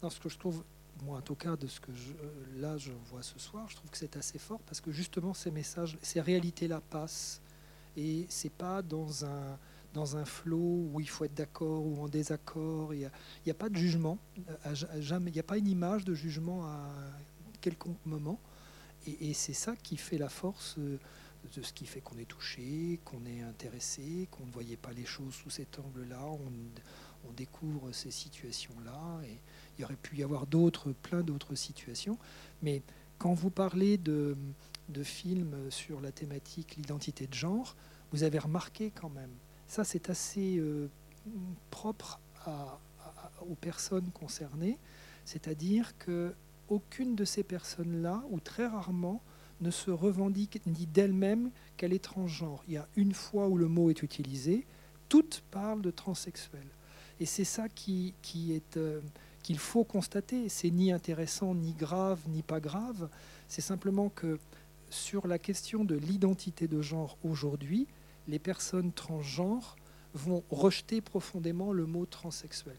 Dans 0.00 0.11
ce 0.11 0.21
que 0.21 0.28
je 0.28 0.38
trouve, 0.38 0.62
moi 1.02 1.18
en 1.18 1.21
tout 1.21 1.35
cas, 1.35 1.56
de 1.56 1.66
ce 1.66 1.80
que 1.80 1.92
je, 1.92 2.12
là 2.61 2.78
je 2.78 2.92
vois 3.11 3.25
ce 3.25 3.37
soir, 3.40 3.68
je 3.68 3.75
trouve 3.75 3.90
que 3.90 3.99
c'est 3.99 4.16
assez 4.16 4.38
fort 4.38 4.61
parce 4.61 4.80
que 4.80 4.92
justement 4.92 5.35
ces 5.35 5.50
messages, 5.50 5.99
ces 6.02 6.21
réalités-là 6.21 6.80
passent 6.88 7.40
et 7.97 8.26
c'est 8.28 8.52
pas 8.52 8.80
dans 8.80 9.25
un 9.25 9.59
dans 9.92 10.16
un 10.16 10.25
flot 10.25 10.87
où 10.92 11.00
il 11.00 11.09
faut 11.09 11.25
être 11.25 11.35
d'accord 11.35 11.85
ou 11.85 12.00
en 12.00 12.09
désaccord. 12.09 12.94
Il 12.94 13.11
n'y 13.44 13.50
a, 13.50 13.54
pas 13.54 13.68
de 13.68 13.76
jugement, 13.76 14.18
il 14.37 15.32
n'y 15.32 15.40
a 15.40 15.42
pas 15.42 15.59
une 15.59 15.66
image 15.66 16.04
de 16.04 16.14
jugement 16.14 16.64
à 16.64 16.92
quelconque 17.61 18.06
moment. 18.06 18.38
Et, 19.09 19.30
et 19.30 19.35
c'est 19.35 19.52
ça 19.52 19.75
qui 19.75 19.97
fait 19.97 20.16
la 20.16 20.28
force 20.28 20.76
euh, 20.78 20.97
de 21.55 21.63
ce 21.63 21.73
qui 21.73 21.87
fait 21.87 22.01
qu'on 22.01 22.19
est 22.19 22.29
touché, 22.29 23.01
qu'on 23.05 23.25
est 23.27 23.43
intéressé, 23.43 24.29
qu'on 24.31 24.47
ne 24.47 24.51
voyait 24.51 24.77
pas 24.77 24.93
les 24.93 25.05
choses 25.05 25.35
sous 25.35 25.51
cet 25.51 25.79
angle-là, 25.79 26.25
on, 26.25 26.51
découvre 27.35 27.93
ces 27.93 28.11
situations-là, 28.11 29.23
et 29.25 29.39
il 29.79 29.81
y 29.81 29.85
aurait 29.85 29.97
pu 29.97 30.19
y 30.19 30.23
avoir 30.23 30.47
d'autres, 30.47 30.93
plein 30.93 31.23
d'autres 31.23 31.55
situations. 31.55 32.19
Mais 32.61 32.83
quand 33.17 33.33
vous 33.33 33.49
parlez 33.49 33.97
de, 33.97 34.37
de 34.91 35.03
films 35.03 35.71
sur 35.71 36.03
la 36.03 36.13
thématique 36.13 36.77
l'identité 36.77 37.27
de 37.27 37.33
genre, 37.33 37.75
vous 38.11 38.23
avez 38.23 38.39
remarqué 38.39 38.91
quand 38.91 39.09
même, 39.09 39.31
ça 39.67 39.83
c'est 39.83 40.11
assez 40.11 40.59
euh, 40.59 40.91
propre 41.71 42.21
aux 43.49 43.55
personnes 43.55 44.11
concernées, 44.11 44.79
c'est-à-dire 45.25 45.97
que 45.97 46.35
aucune 46.69 47.15
de 47.15 47.25
ces 47.25 47.43
personnes-là, 47.43 48.23
ou 48.31 48.41
très 48.41 48.67
rarement, 48.67 49.23
ne 49.62 49.71
se 49.71 49.90
revendique 49.90 50.61
ni 50.66 50.87
d'elle-même 50.87 51.50
qu'elle 51.76 51.92
est 51.92 52.02
transgenre. 52.04 52.62
Il 52.69 52.75
y 52.75 52.76
a 52.76 52.88
une 52.97 53.14
fois 53.14 53.49
où 53.49 53.57
le 53.57 53.69
mot 53.69 53.90
est 53.90 54.02
utilisé, 54.02 54.66
toutes 55.09 55.42
parlent 55.50 55.83
de 55.83 55.90
transsexuel. 55.90 56.66
Et 57.21 57.26
c'est 57.26 57.45
ça 57.45 57.69
qui, 57.69 58.14
est 58.50 58.76
euh, 58.76 59.00
qu'il 59.42 59.59
faut 59.59 59.85
constater. 59.85 60.49
C'est 60.49 60.71
ni 60.71 60.92
intéressant, 60.92 61.54
ni 61.54 61.73
grave, 61.73 62.21
ni 62.28 62.42
pas 62.42 62.61
grave. 62.61 63.09
C'est 63.49 63.61
simplement 63.61 64.09
que 64.09 64.38
sur 64.90 65.26
la 65.26 65.38
question 65.38 65.85
de 65.85 65.95
l'identité 65.95 66.66
de 66.69 66.83
genre 66.83 67.16
aujourd'hui, 67.23 67.87
les 68.28 68.38
personnes 68.38 68.92
transgenres 68.92 69.76
vont 70.14 70.42
rejeter 70.50 71.00
profondément 71.00 71.73
le 71.73 71.87
mot 71.87 72.07
transsexuel. 72.07 72.76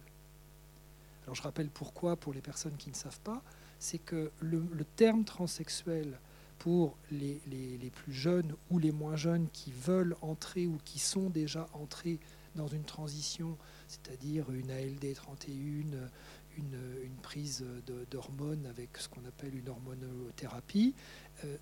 Alors 1.24 1.36
je 1.36 1.42
rappelle 1.42 1.70
pourquoi 1.70 2.16
pour 2.16 2.34
les 2.34 2.42
personnes 2.42 2.76
qui 2.78 2.90
ne 2.90 2.96
savent 2.96 3.20
pas, 3.22 3.42
c'est 3.80 3.98
que 3.98 4.32
le, 4.40 4.64
le 4.72 4.86
terme 4.86 5.24
transsexuel 5.24 6.20
pour 6.64 6.96
les, 7.12 7.92
plus 7.94 8.14
jeunes 8.14 8.56
ou 8.72 8.80
les 8.80 8.94
moins 8.94 9.18
jeunes 9.18 9.50
qui 9.52 9.74
veulent 9.74 10.16
entrer 10.22 10.66
ou 10.66 10.78
qui 10.86 10.98
sont 10.98 11.30
déjà 11.30 11.68
entrés 11.74 12.22
dans 12.56 12.70
une 12.70 12.86
transition, 12.86 13.58
c'est-à-dire 13.90 14.50
une 14.50 14.72
ALD 14.72 15.14
31, 15.14 15.52
une, 15.52 16.10
une 16.58 17.18
prise 17.22 17.66
d'hormones 18.10 18.66
avec 18.68 18.96
ce 18.96 19.10
qu'on 19.10 19.26
appelle 19.26 19.58
une 19.58 19.68
hormonothérapie, 19.68 20.96
euh, 21.44 21.58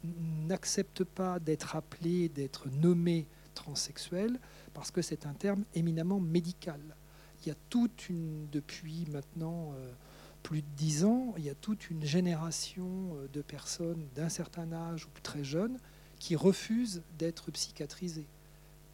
n'acceptent 0.48 1.04
pas 1.04 1.40
d'être 1.40 1.76
appelés, 1.76 2.30
d'être 2.30 2.70
nommés 2.70 3.26
transsexuels, 3.56 4.40
parce 4.76 4.92
que 4.92 5.02
c'est 5.02 5.26
un 5.26 5.34
terme 5.34 5.64
éminemment 5.74 6.20
médical. 6.20 6.80
Il 7.42 7.48
y 7.48 7.52
a 7.52 7.56
toute 7.72 8.08
une, 8.08 8.48
depuis 8.52 9.08
maintenant... 9.12 9.74
Euh, 9.74 9.92
plus 10.44 10.62
de 10.62 10.68
dix 10.76 11.06
ans, 11.06 11.34
il 11.38 11.46
y 11.46 11.50
a 11.50 11.56
toute 11.56 11.90
une 11.90 12.04
génération 12.04 13.16
euh, 13.16 13.28
de 13.34 13.42
personnes 13.42 14.06
d'un 14.16 14.30
certain 14.30 14.72
âge 14.72 15.06
ou 15.06 15.10
très 15.24 15.44
jeunes 15.44 15.78
qui 16.20 16.36
refusent 16.36 17.02
d'être 17.18 17.52
psychiatrisées. 17.52 18.28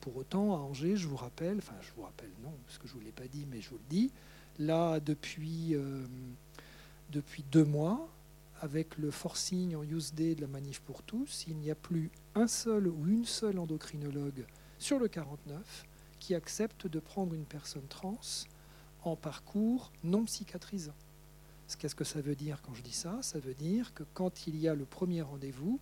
Pour 0.01 0.15
autant, 0.17 0.53
à 0.55 0.59
Angers, 0.59 0.95
je 0.95 1.07
vous 1.07 1.15
rappelle, 1.15 1.57
enfin 1.57 1.75
je 1.81 1.91
vous 1.95 2.03
rappelle 2.03 2.31
non, 2.43 2.53
parce 2.65 2.77
que 2.77 2.87
je 2.87 2.93
ne 2.93 2.99
vous 2.99 3.05
l'ai 3.05 3.11
pas 3.11 3.27
dit, 3.27 3.45
mais 3.49 3.61
je 3.61 3.69
vous 3.69 3.77
le 3.77 3.89
dis, 3.89 4.11
là, 4.59 4.99
depuis, 4.99 5.75
euh, 5.75 6.05
depuis 7.11 7.43
deux 7.51 7.65
mois, 7.65 8.09
avec 8.61 8.97
le 8.97 9.11
forcing 9.11 9.75
en 9.75 9.83
use 9.83 10.13
day 10.13 10.35
de 10.35 10.41
la 10.41 10.47
manif 10.47 10.79
pour 10.81 11.03
tous, 11.03 11.45
il 11.47 11.57
n'y 11.57 11.69
a 11.69 11.75
plus 11.75 12.11
un 12.35 12.47
seul 12.47 12.87
ou 12.87 13.07
une 13.07 13.25
seule 13.25 13.59
endocrinologue 13.59 14.45
sur 14.79 14.99
le 14.99 15.07
49 15.07 15.85
qui 16.19 16.33
accepte 16.33 16.87
de 16.87 16.99
prendre 16.99 17.33
une 17.33 17.45
personne 17.45 17.87
trans 17.87 18.19
en 19.03 19.15
parcours 19.15 19.91
non 20.03 20.25
psychiatrisant. 20.25 20.95
Qu'est-ce 21.75 21.95
que 21.95 22.05
ça 22.05 22.21
veut 22.21 22.35
dire 22.35 22.61
quand 22.61 22.73
je 22.73 22.81
dis 22.81 22.93
ça? 22.93 23.19
Ça 23.21 23.39
veut 23.39 23.53
dire 23.53 23.93
que 23.93 24.03
quand 24.13 24.47
il 24.47 24.55
y 24.55 24.67
a 24.67 24.73
le 24.73 24.85
premier 24.85 25.21
rendez-vous, 25.21 25.79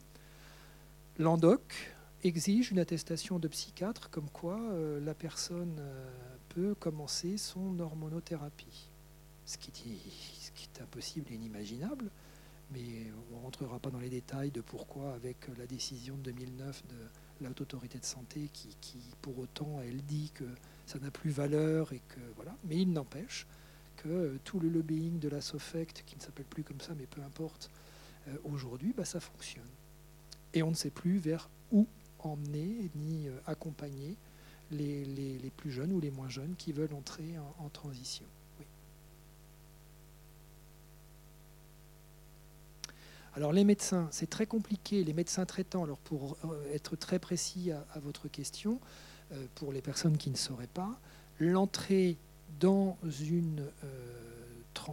l'endoc 1.20 1.94
exige 2.24 2.72
une 2.72 2.80
attestation 2.80 3.38
de 3.38 3.48
psychiatre 3.48 4.10
comme 4.10 4.30
quoi 4.30 4.60
euh, 4.60 5.00
la 5.00 5.14
personne 5.14 5.78
euh, 5.80 6.10
peut 6.50 6.74
commencer 6.76 7.38
son 7.38 7.80
hormonothérapie. 7.80 8.90
Ce 9.46 9.58
qui, 9.58 9.72
est 10.64 10.82
impossible 10.82 11.32
et 11.32 11.36
inimaginable, 11.36 12.10
mais 12.72 13.12
on 13.32 13.38
ne 13.38 13.42
rentrera 13.44 13.78
pas 13.78 13.92
dans 13.92 14.00
les 14.00 14.10
détails 14.10 14.50
de 14.50 14.62
pourquoi 14.62 15.14
avec 15.14 15.48
la 15.60 15.68
décision 15.68 16.16
de 16.16 16.24
2009 16.24 16.84
de 16.88 17.46
l'autorité 17.46 18.00
de 18.00 18.06
santé 18.06 18.50
qui, 18.52 18.76
qui, 18.82 18.98
pour 19.22 19.38
autant, 19.38 19.80
elle 19.82 20.02
dit 20.02 20.32
que 20.34 20.46
ça 20.88 20.98
n'a 20.98 21.12
plus 21.12 21.30
valeur 21.30 21.94
et 21.94 22.02
que 22.08 22.20
voilà. 22.36 22.58
Mais 22.64 22.78
il 22.78 22.92
n'empêche 22.92 23.46
que 23.96 24.38
tout 24.44 24.60
le 24.60 24.70
lobbying 24.70 25.20
de 25.20 25.30
la 25.30 25.42
SOFECT, 25.42 26.04
qui 26.06 26.16
ne 26.16 26.22
s'appelle 26.22 26.46
plus 26.46 26.64
comme 26.64 26.82
ça, 26.82 26.94
mais 26.98 27.06
peu 27.06 27.22
importe, 27.22 27.70
euh, 28.28 28.36
aujourd'hui, 28.44 28.94
bah, 28.96 29.06
ça 29.06 29.20
fonctionne. 29.20 29.64
Et 30.54 30.64
on 30.64 30.70
ne 30.70 30.76
sait 30.76 30.90
plus 30.90 31.18
vers 31.18 31.50
où 31.72 31.88
emmener 32.20 32.90
ni 32.96 33.28
euh, 33.28 33.38
accompagner 33.46 34.16
les, 34.72 35.52
plus 35.58 35.72
jeunes 35.72 35.92
ou 35.92 36.00
les 36.00 36.12
moins 36.12 36.30
jeunes 36.30 36.56
qui 36.58 36.72
veulent 36.72 36.94
entrer 36.94 37.36
en, 37.60 37.70
transition. 37.70 38.26
Alors 43.36 43.52
les 43.52 43.64
médecins, 43.64 44.08
c'est 44.12 44.30
très 44.30 44.46
compliqué, 44.46 45.04
les 45.04 45.14
médecins 45.14 45.46
traitants, 45.46 45.84
alors 45.84 46.00
pour 46.00 46.38
euh, 46.46 46.74
être 46.74 46.96
très 46.96 47.20
précis 47.20 47.72
à, 47.72 48.00
votre 48.00 48.28
question, 48.28 48.80
pour 49.56 49.74
les 49.74 49.82
personnes 49.82 50.18
qui 50.18 50.30
ne 50.30 50.36
sauraient 50.36 50.68
pas, 50.68 51.00
l'entrée 51.40 52.18
dans, 52.60 52.98
une, 53.22 53.64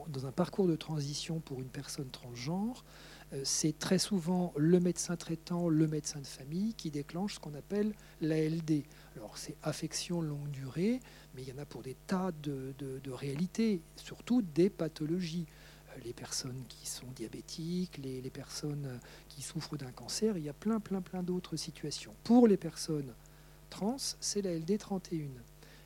dans 0.09 0.27
un 0.27 0.33
parcours 0.33 0.67
de 0.67 0.77
transition 0.77 1.41
pour 1.41 1.61
une 1.61 1.69
personne 1.69 2.09
transgenre, 2.11 2.85
euh, 3.33 3.41
c'est 3.45 3.79
très 3.79 3.99
souvent 3.99 4.53
le 4.57 4.81
médecin 4.81 5.17
traitant, 5.17 5.69
le 5.69 5.87
médecin 5.87 6.21
de 6.21 6.27
famille 6.27 6.75
qui 6.75 6.91
déclenche 6.91 7.35
ce 7.35 7.41
qu'on 7.41 7.55
appelle 7.55 7.95
l'ALD. 8.21 8.85
Alors 9.17 9.39
c'est 9.39 9.57
affection 9.63 10.21
longue 10.21 10.51
durée, 10.51 11.01
mais 11.35 11.43
il 11.43 11.49
y 11.49 11.53
en 11.53 11.59
a 11.59 11.67
pour 11.67 11.83
des 11.83 11.97
tas 12.07 12.33
de, 12.43 12.75
réalités, 13.11 13.81
surtout 13.97 14.43
des 14.43 14.71
pathologies. 14.71 15.47
Euh, 15.89 16.01
les 16.05 16.13
personnes 16.13 16.63
qui 16.69 16.87
sont 16.87 17.07
diabétiques, 17.15 17.99
les, 17.99 18.21
les 18.21 18.31
personnes 18.31 19.01
qui 19.29 19.43
souffrent 19.43 19.77
d'un 19.77 19.93
cancer, 19.93 20.37
il 20.37 20.45
y 20.45 20.49
a 20.49 20.55
plein, 20.55 20.81
plein, 20.81 21.01
plein 21.01 21.23
d'autres 21.23 21.57
situations. 21.57 22.15
Pour 22.25 22.49
les 22.49 22.57
personnes 22.57 23.13
trans, 23.71 23.97
c'est 24.21 24.43
la 24.43 24.55
LD 24.55 24.79
31. 24.79 25.29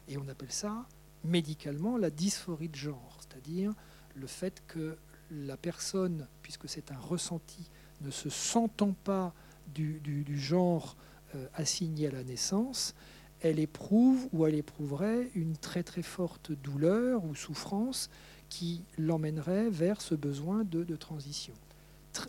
Et 0.08 0.18
on 0.18 0.28
appelle 0.28 0.52
ça 0.52 0.86
médicalement 1.26 1.96
la 1.96 2.10
dysphorie 2.10 2.68
de 2.68 2.76
genre, 2.76 3.18
c'est-à-dire 3.20 3.72
le 4.14 4.26
fait 4.26 4.62
que 4.66 4.96
la 5.30 5.56
personne, 5.56 6.26
puisque 6.42 6.68
c'est 6.68 6.92
un 6.92 6.98
ressenti, 6.98 7.70
ne 8.00 8.10
se 8.10 8.28
sentant 8.28 8.94
pas 9.04 9.34
du, 9.74 10.00
genre 10.38 10.96
euh, 11.34 11.46
assigné 11.54 12.08
à 12.08 12.10
la 12.12 12.22
naissance, 12.22 12.94
elle 13.40 13.58
éprouve 13.58 14.28
ou 14.32 14.46
elle 14.46 14.54
éprouverait 14.54 15.30
une 15.34 15.56
très 15.56 15.82
très 15.82 16.02
forte 16.02 16.52
douleur 16.52 17.24
ou 17.24 17.34
souffrance 17.34 18.08
qui 18.48 18.82
l'emmènerait 18.96 19.68
vers 19.68 20.00
ce 20.00 20.14
besoin 20.14 20.64
de, 20.64 20.84
de 20.84 20.96
transition. 20.96 21.54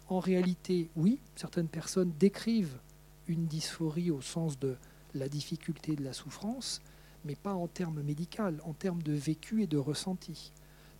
En 0.09 0.19
réalité, 0.19 0.89
oui, 0.95 1.19
certaines 1.35 1.69
personnes 1.69 2.11
décrivent 2.19 2.77
une 3.27 3.45
dysphorie 3.45 4.11
au 4.11 4.21
sens 4.21 4.59
de 4.59 4.75
la 5.13 5.29
difficulté 5.29 5.95
de 5.95 6.03
la 6.03 6.13
souffrance, 6.13 6.81
mais 7.25 7.35
pas 7.35 7.53
en 7.53 7.67
termes 7.67 8.01
médicaux, 8.01 8.43
en 8.63 8.73
termes 8.73 9.01
de 9.01 9.13
vécu 9.13 9.63
et 9.63 9.67
de 9.67 9.77
ressenti. 9.77 10.51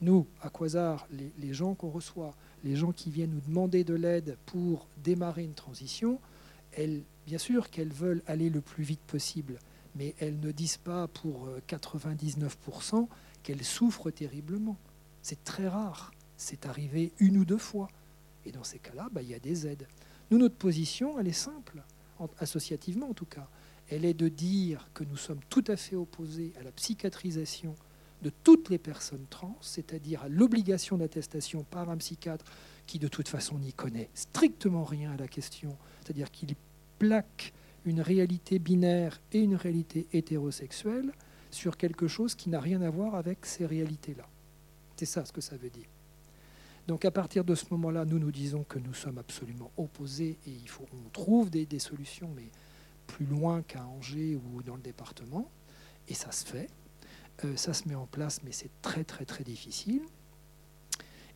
Nous, 0.02 0.28
à 0.42 0.50
Quasar, 0.50 1.08
les, 1.12 1.54
gens 1.54 1.74
qu'on 1.74 1.90
reçoit, 1.90 2.36
les 2.64 2.76
gens 2.76 2.92
qui 2.92 3.10
viennent 3.10 3.32
nous 3.32 3.42
demander 3.42 3.84
de 3.84 3.96
l'aide 3.96 4.38
pour 4.46 4.88
démarrer 5.04 5.44
une 5.44 5.56
transition, 5.56 6.20
elles, 6.72 7.04
bien 7.26 7.40
sûr 7.40 7.72
qu'elles 7.72 7.94
veulent 7.94 8.22
aller 8.28 8.50
le 8.50 8.62
plus 8.62 8.84
vite 8.84 9.02
possible, 9.02 9.58
mais 9.96 10.14
elles 10.20 10.40
ne 10.40 10.52
disent 10.52 10.78
pas 10.78 11.08
pour 11.08 11.50
99% 11.68 12.96
euh, 12.96 13.06
qu'elles 13.42 13.64
souffrent 13.64 14.12
terriblement. 14.12 14.78
C'est 15.24 15.44
très 15.44 15.68
rare. 15.68 16.12
C'est 16.38 16.68
arrivé 16.68 17.12
une 17.18 17.38
ou 17.38 17.46
deux 17.46 17.58
fois. 17.58 17.88
Et 18.46 18.52
dans 18.52 18.64
ces 18.64 18.78
cas-là, 18.78 19.10
bah, 19.12 19.24
il 19.24 19.30
y 19.30 19.34
a 19.34 19.40
des 19.40 19.66
aides. 19.66 19.88
Nous, 20.30 20.38
notre 20.38 20.56
position, 20.56 21.20
elle 21.20 21.28
est 21.28 21.34
simple, 21.34 21.82
associativement 22.40 23.10
en 23.10 23.14
tout 23.14 23.26
cas. 23.26 23.50
Elle 23.90 24.06
est 24.06 24.14
de 24.14 24.28
dire 24.28 24.90
que 24.94 25.04
nous 25.04 25.18
sommes 25.18 25.40
tout 25.50 25.64
à 25.68 25.76
fait 25.76 25.96
opposés 25.96 26.54
à 26.60 26.64
la 26.64 26.72
psychiatrisation 26.72 27.76
de 28.22 28.32
toutes 28.44 28.70
les 28.70 28.78
personnes 28.78 29.26
trans, 29.30 29.58
c'est-à-dire 29.62 30.24
à, 30.24 30.30
l'obligation 30.30 30.98
d'attestation 30.98 31.64
par 31.64 31.90
un 31.90 31.98
psychiatre 31.98 32.46
qui 32.86 33.00
de 33.00 33.08
toute 33.08 33.28
façon 33.28 33.60
n'y 33.60 33.74
connaît 33.74 34.10
strictement 34.14 34.84
rien 34.84 35.12
à 35.12 35.18
la 35.18 35.28
question, 35.28 35.78
c'est-à-dire 36.02 36.32
qu'il 36.32 36.56
plaque 37.00 37.54
une 37.86 38.02
réalité 38.02 38.60
binaire 38.60 39.22
et 39.32 39.40
une 39.40 39.56
réalité 39.56 40.08
hétérosexuelle 40.14 41.12
sur 41.52 41.78
quelque 41.78 42.08
chose 42.08 42.36
qui 42.36 42.50
n'a 42.50 42.60
rien 42.60 42.82
à 42.82 42.90
voir 42.90 43.16
avec 43.16 43.46
ces 43.46 43.66
réalités-là. 43.66 44.28
C'est 44.98 45.06
ça 45.06 45.24
ce 45.24 45.32
que 45.32 45.42
ça 45.42 45.56
veut 45.56 45.70
dire. 45.70 45.88
Donc 46.88 47.06
à 47.06 47.12
partir 47.12 47.44
de 47.44 47.54
ce 47.54 47.66
moment-là, 47.72 48.06
nous 48.06 48.20
nous 48.20 48.32
disons 48.32 48.64
que 48.64 48.80
nous 48.80 48.94
sommes 48.94 49.18
absolument 49.18 49.72
opposés 49.78 50.38
et 50.46 50.52
il 50.52 50.70
faut 50.70 50.86
qu'on 50.86 51.10
trouve 51.12 51.50
des, 51.50 51.66
des 51.66 51.80
solutions, 51.80 52.30
mais 52.36 52.48
plus 53.08 53.26
loin 53.26 53.62
qu'à 53.62 53.86
Angers 53.86 54.36
ou 54.36 54.62
dans 54.62 54.76
le 54.76 54.82
département. 54.82 55.50
Et 56.08 56.14
ça 56.14 56.32
se 56.32 56.46
fait. 56.46 56.70
Euh, 57.44 57.56
ça 57.56 57.74
se 57.74 57.88
met 57.88 57.96
en 57.96 58.06
place, 58.06 58.42
mais 58.44 58.52
c'est 58.52 58.72
très 58.82 59.04
très 59.04 59.26
très 59.26 59.44
difficile. 59.44 60.02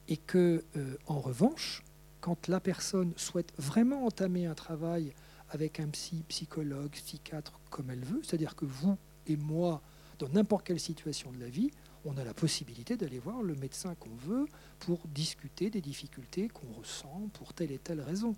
Et 0.07 0.17
que, 0.17 0.63
euh, 0.75 0.97
en 1.07 1.19
revanche, 1.19 1.83
quand 2.19 2.47
la 2.47 2.59
personne 2.59 3.13
souhaite 3.15 3.53
vraiment 3.57 4.05
entamer 4.05 4.45
un 4.45 4.55
travail 4.55 5.13
avec 5.49 5.79
un 5.79 5.87
psy, 5.89 6.23
psychologue, 6.27 6.91
psychiatre, 6.91 7.59
comme 7.69 7.89
elle 7.89 8.03
veut, 8.03 8.21
c'est-à-dire 8.23 8.55
que 8.55 8.65
vous 8.65 8.97
et 9.27 9.35
moi, 9.35 9.81
dans 10.19 10.29
n'importe 10.29 10.65
quelle 10.65 10.79
situation 10.79 11.31
de 11.31 11.39
la 11.39 11.49
vie, 11.49 11.71
on 12.05 12.17
a 12.17 12.23
la 12.23 12.33
possibilité 12.33 12.97
d'aller 12.97 13.19
voir 13.19 13.41
le 13.41 13.55
médecin 13.55 13.95
qu'on 13.95 14.15
veut 14.15 14.47
pour 14.79 15.07
discuter 15.07 15.69
des 15.69 15.81
difficultés 15.81 16.47
qu'on 16.47 16.71
ressent 16.79 17.29
pour 17.33 17.53
telle 17.53 17.71
et 17.71 17.77
telle 17.77 18.01
raison. 18.01 18.35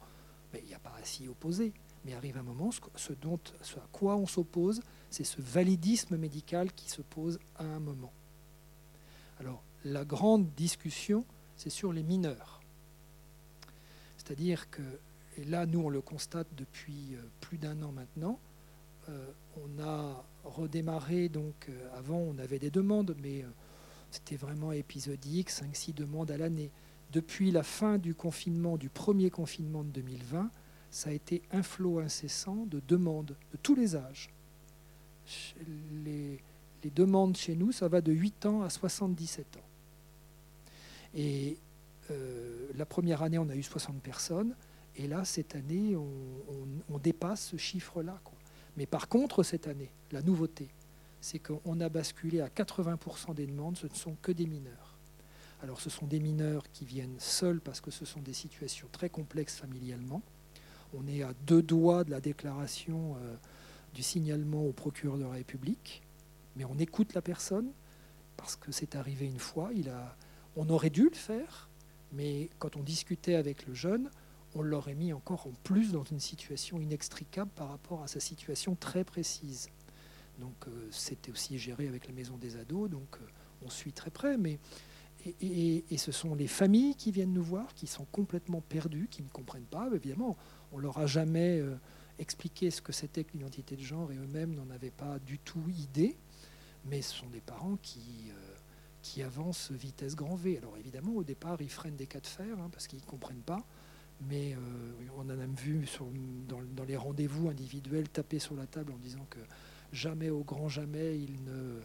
Mais 0.51 0.59
il 0.63 0.67
n'y 0.67 0.73
a 0.73 0.79
pas 0.79 0.93
à 0.99 1.05
s'y 1.05 1.27
opposer. 1.27 1.73
Mais 2.05 2.13
arrive 2.13 2.37
un 2.37 2.43
moment, 2.43 2.69
ce, 2.95 3.13
dont, 3.13 3.39
ce 3.61 3.77
à 3.77 3.87
quoi 3.91 4.15
on 4.15 4.25
s'oppose, 4.25 4.81
c'est 5.09 5.23
ce 5.23 5.41
validisme 5.41 6.17
médical 6.17 6.73
qui 6.73 6.89
se 6.89 7.01
pose 7.01 7.39
à 7.55 7.63
un 7.63 7.79
moment. 7.79 8.11
Alors, 9.39 9.63
la 9.85 10.05
grande 10.05 10.53
discussion, 10.55 11.25
c'est 11.55 11.69
sur 11.69 11.93
les 11.93 12.03
mineurs. 12.03 12.61
C'est-à-dire 14.17 14.69
que, 14.69 14.81
et 15.37 15.43
là, 15.45 15.65
nous, 15.65 15.81
on 15.81 15.89
le 15.89 16.01
constate 16.01 16.47
depuis 16.55 17.15
euh, 17.15 17.21
plus 17.41 17.57
d'un 17.57 17.81
an 17.83 17.91
maintenant, 17.91 18.39
euh, 19.09 19.31
on 19.57 19.81
a 19.81 20.25
redémarré, 20.43 21.29
donc 21.29 21.67
euh, 21.69 21.97
avant, 21.97 22.17
on 22.17 22.37
avait 22.37 22.59
des 22.59 22.69
demandes, 22.69 23.15
mais 23.21 23.45
c'était 24.11 24.35
vraiment 24.35 24.71
épisodique, 24.71 25.49
5-6 25.49 25.93
demandes 25.93 26.31
à 26.31 26.37
l'année. 26.37 26.71
Depuis 27.11 27.51
la 27.51 27.63
fin 27.63 27.97
du 27.97 28.15
confinement, 28.15 28.77
du 28.77 28.89
premier 28.89 29.29
confinement 29.29 29.83
de 29.83 29.89
2020, 29.89 30.49
ça 30.93 31.10
a 31.10 31.13
été 31.13 31.41
un 31.51 31.63
flot 31.63 31.97
incessant 31.97 32.67
de 32.67 32.79
demandes 32.88 33.36
de 33.51 33.58
tous 33.63 33.73
les 33.73 33.95
âges. 33.95 34.29
Les, 36.06 36.39
demandes 36.93 37.36
chez 37.36 37.56
nous, 37.56 37.71
ça 37.71 37.88
va 37.88 37.99
de 37.99 38.12
8 38.12 38.45
ans 38.45 38.62
à 38.62 38.69
77 38.69 39.58
ans. 39.58 39.60
Et 41.15 41.58
euh, 42.12 42.67
la 42.75 42.86
première 42.86 43.23
année, 43.23 43.39
on 43.39 43.49
a 43.49 43.56
eu 43.56 43.63
60 43.63 44.03
personnes. 44.03 44.56
Et 44.95 45.08
là, 45.08 45.25
cette 45.25 45.56
année, 45.56 45.95
on, 45.95 46.97
dépasse 46.99 47.47
ce 47.47 47.58
chiffre-là. 47.58 48.21
Mais 48.77 48.86
par 48.86 49.08
contre, 49.08 49.41
cette 49.41 49.67
année, 49.67 49.89
la 50.12 50.21
nouveauté, 50.21 50.67
c'est 51.21 51.39
qu'on 51.39 51.79
a 51.79 51.89
basculé 51.89 52.39
à 52.39 52.49
80% 52.49 53.34
des 53.34 53.47
demandes, 53.47 53.77
ce 53.77 53.88
ne 53.88 53.95
sont 53.95 54.15
que 54.21 54.32
des 54.32 54.45
mineurs. 54.45 54.95
Alors 55.63 55.82
ce 55.82 55.89
sont 55.89 56.06
des 56.06 56.19
mineurs 56.19 56.69
qui 56.71 56.86
viennent 56.86 57.15
seuls 57.17 57.62
parce 57.62 57.82
que 57.82 57.89
ce 57.89 58.06
sont 58.06 58.19
des 58.19 58.34
situations 58.34 58.88
très 58.91 59.10
complexes 59.10 59.56
familialement. 59.56 60.21
On 60.93 61.08
est 61.08 61.23
à 61.23 61.34
deux 61.45 61.62
doigts 61.62 62.03
de 62.03 62.12
la 62.12 62.21
déclaration 62.21 63.15
euh, 63.17 63.36
du 63.93 64.03
signalement 64.03 64.63
au 64.63 64.71
procureur 64.71 65.17
de 65.17 65.23
la 65.23 65.32
République, 65.32 66.03
mais 66.56 66.65
on 66.65 66.77
écoute 66.77 67.13
la 67.13 67.21
personne 67.21 67.71
parce 68.38 68.56
que 68.56 68.71
c'est 68.71 68.95
arrivé 68.95 69.25
une 69.25 69.39
fois. 69.39 69.71
On 70.56 70.69
aurait 70.69 70.89
dû 70.89 71.10
le 71.10 71.15
faire, 71.15 71.69
mais 72.12 72.49
quand 72.60 72.75
on 72.75 72.84
discutait 72.84 73.36
avec 73.36 73.65
le 73.65 73.73
jeune, 73.73 74.10
on 74.56 74.62
l'aurait 74.62 74.95
mis 74.95 75.13
encore 75.13 75.47
en 75.47 75.53
plus 75.63 75.91
dans 75.91 76.03
une 76.03 76.19
situation 76.19 76.79
inextricable 76.79 77.51
par 77.56 77.69
rapport 77.69 78.03
à 78.03 78.08
sa 78.08 78.19
situation 78.19 78.75
très 78.75 79.03
précise. 79.03 79.69
Donc 80.39 80.56
euh, 80.67 80.88
c'était 80.91 81.32
aussi 81.32 81.58
géré 81.58 81.88
avec 81.88 82.08
la 82.08 82.13
maison 82.13 82.38
des 82.38 82.56
ados, 82.56 82.89
donc 82.89 83.17
euh, 83.21 83.25
on 83.65 83.69
suit 83.69 83.93
très 83.93 84.12
près, 84.12 84.38
et, 85.25 85.97
ce 85.97 86.12
sont 86.12 86.36
les 86.36 86.47
familles 86.47 86.95
qui 86.95 87.12
viennent 87.12 87.33
nous 87.33 87.43
voir, 87.43 87.73
qui 87.73 87.88
sont 87.88 88.05
complètement 88.12 88.62
perdues, 88.62 89.07
qui 89.09 89.23
ne 89.23 89.29
comprennent 89.29 89.63
pas. 89.63 89.89
Évidemment, 89.93 90.38
on 90.71 90.79
leur 90.79 90.97
a 90.97 91.05
jamais 91.05 91.59
euh, 91.59 91.75
expliqué 92.19 92.71
ce 92.71 92.81
que 92.81 92.91
c'était 92.91 93.23
que 93.23 93.33
l'identité 93.33 93.75
de 93.75 93.81
genre 93.81 94.12
et 94.12 94.15
eux-mêmes 94.15 94.53
n'en 94.53 94.69
avaient 94.69 94.91
pas 94.91 95.19
du 95.19 95.39
tout 95.39 95.63
idée. 95.69 96.17
Mais 96.86 97.01
ce 97.01 97.15
sont 97.15 97.29
des 97.29 97.41
parents 97.41 97.77
qui, 97.81 98.01
euh, 98.29 99.23
avancent 99.25 99.71
vitesse 99.71 100.15
grand 100.15 100.36
V. 100.36 100.57
Alors 100.57 100.77
évidemment, 100.77 101.13
au 101.13 101.23
départ, 101.23 101.62
ils 101.62 101.69
freinent 101.69 101.95
des 101.95 102.07
cas 102.07 102.19
de 102.19 102.27
fer 102.27 102.59
hein, 102.59 102.69
parce 102.71 102.88
qu'ils 102.88 102.99
ne 102.99 103.05
comprennent 103.05 103.43
pas. 103.45 103.63
mais 104.29 104.55
on 105.15 105.21
en 105.21 105.29
a 105.29 105.36
même 105.36 105.55
vu 105.55 105.86
dans, 106.47 106.83
les 106.83 106.97
rendez-vous 106.97 107.49
individuels 107.49 108.09
taper 108.09 108.39
sur 108.39 108.55
la 108.55 108.65
table 108.65 108.91
en 108.93 108.97
disant 108.97 109.25
que 109.29 109.39
jamais, 109.91 110.29
au 110.29 110.43
grand 110.43 110.69
jamais, 110.69 111.19
ils 111.19 111.43
ne 111.43 111.81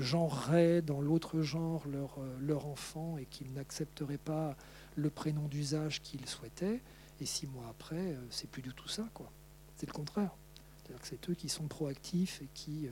genreraient 0.00 0.82
dans 0.82 1.00
l'autre 1.00 1.40
genre 1.40 1.86
leur, 1.88 2.18
leur 2.40 2.66
enfant 2.66 3.18
et 3.18 3.26
qu'ils 3.26 3.52
n'accepteraient 3.52 4.18
pas 4.18 4.56
le 4.96 5.10
prénom 5.10 5.46
d'usage 5.48 6.02
qu'ils 6.02 6.26
souhaitaient. 6.26 6.82
Et 7.20 7.26
six 7.26 7.46
mois 7.46 7.68
après, 7.68 8.16
c'est 8.30 8.48
plus 8.48 8.62
du 8.62 8.72
tout 8.72 8.88
ça, 8.88 9.08
quoi. 9.14 9.30
C'est 9.76 9.86
le 9.86 9.92
contraire. 9.92 10.34
C'est-à-dire 10.78 11.00
que 11.00 11.08
c'est 11.08 11.30
eux 11.30 11.34
qui 11.34 11.48
sont 11.48 11.68
proactifs 11.68 12.40
et 12.42 12.48
qui 12.54 12.88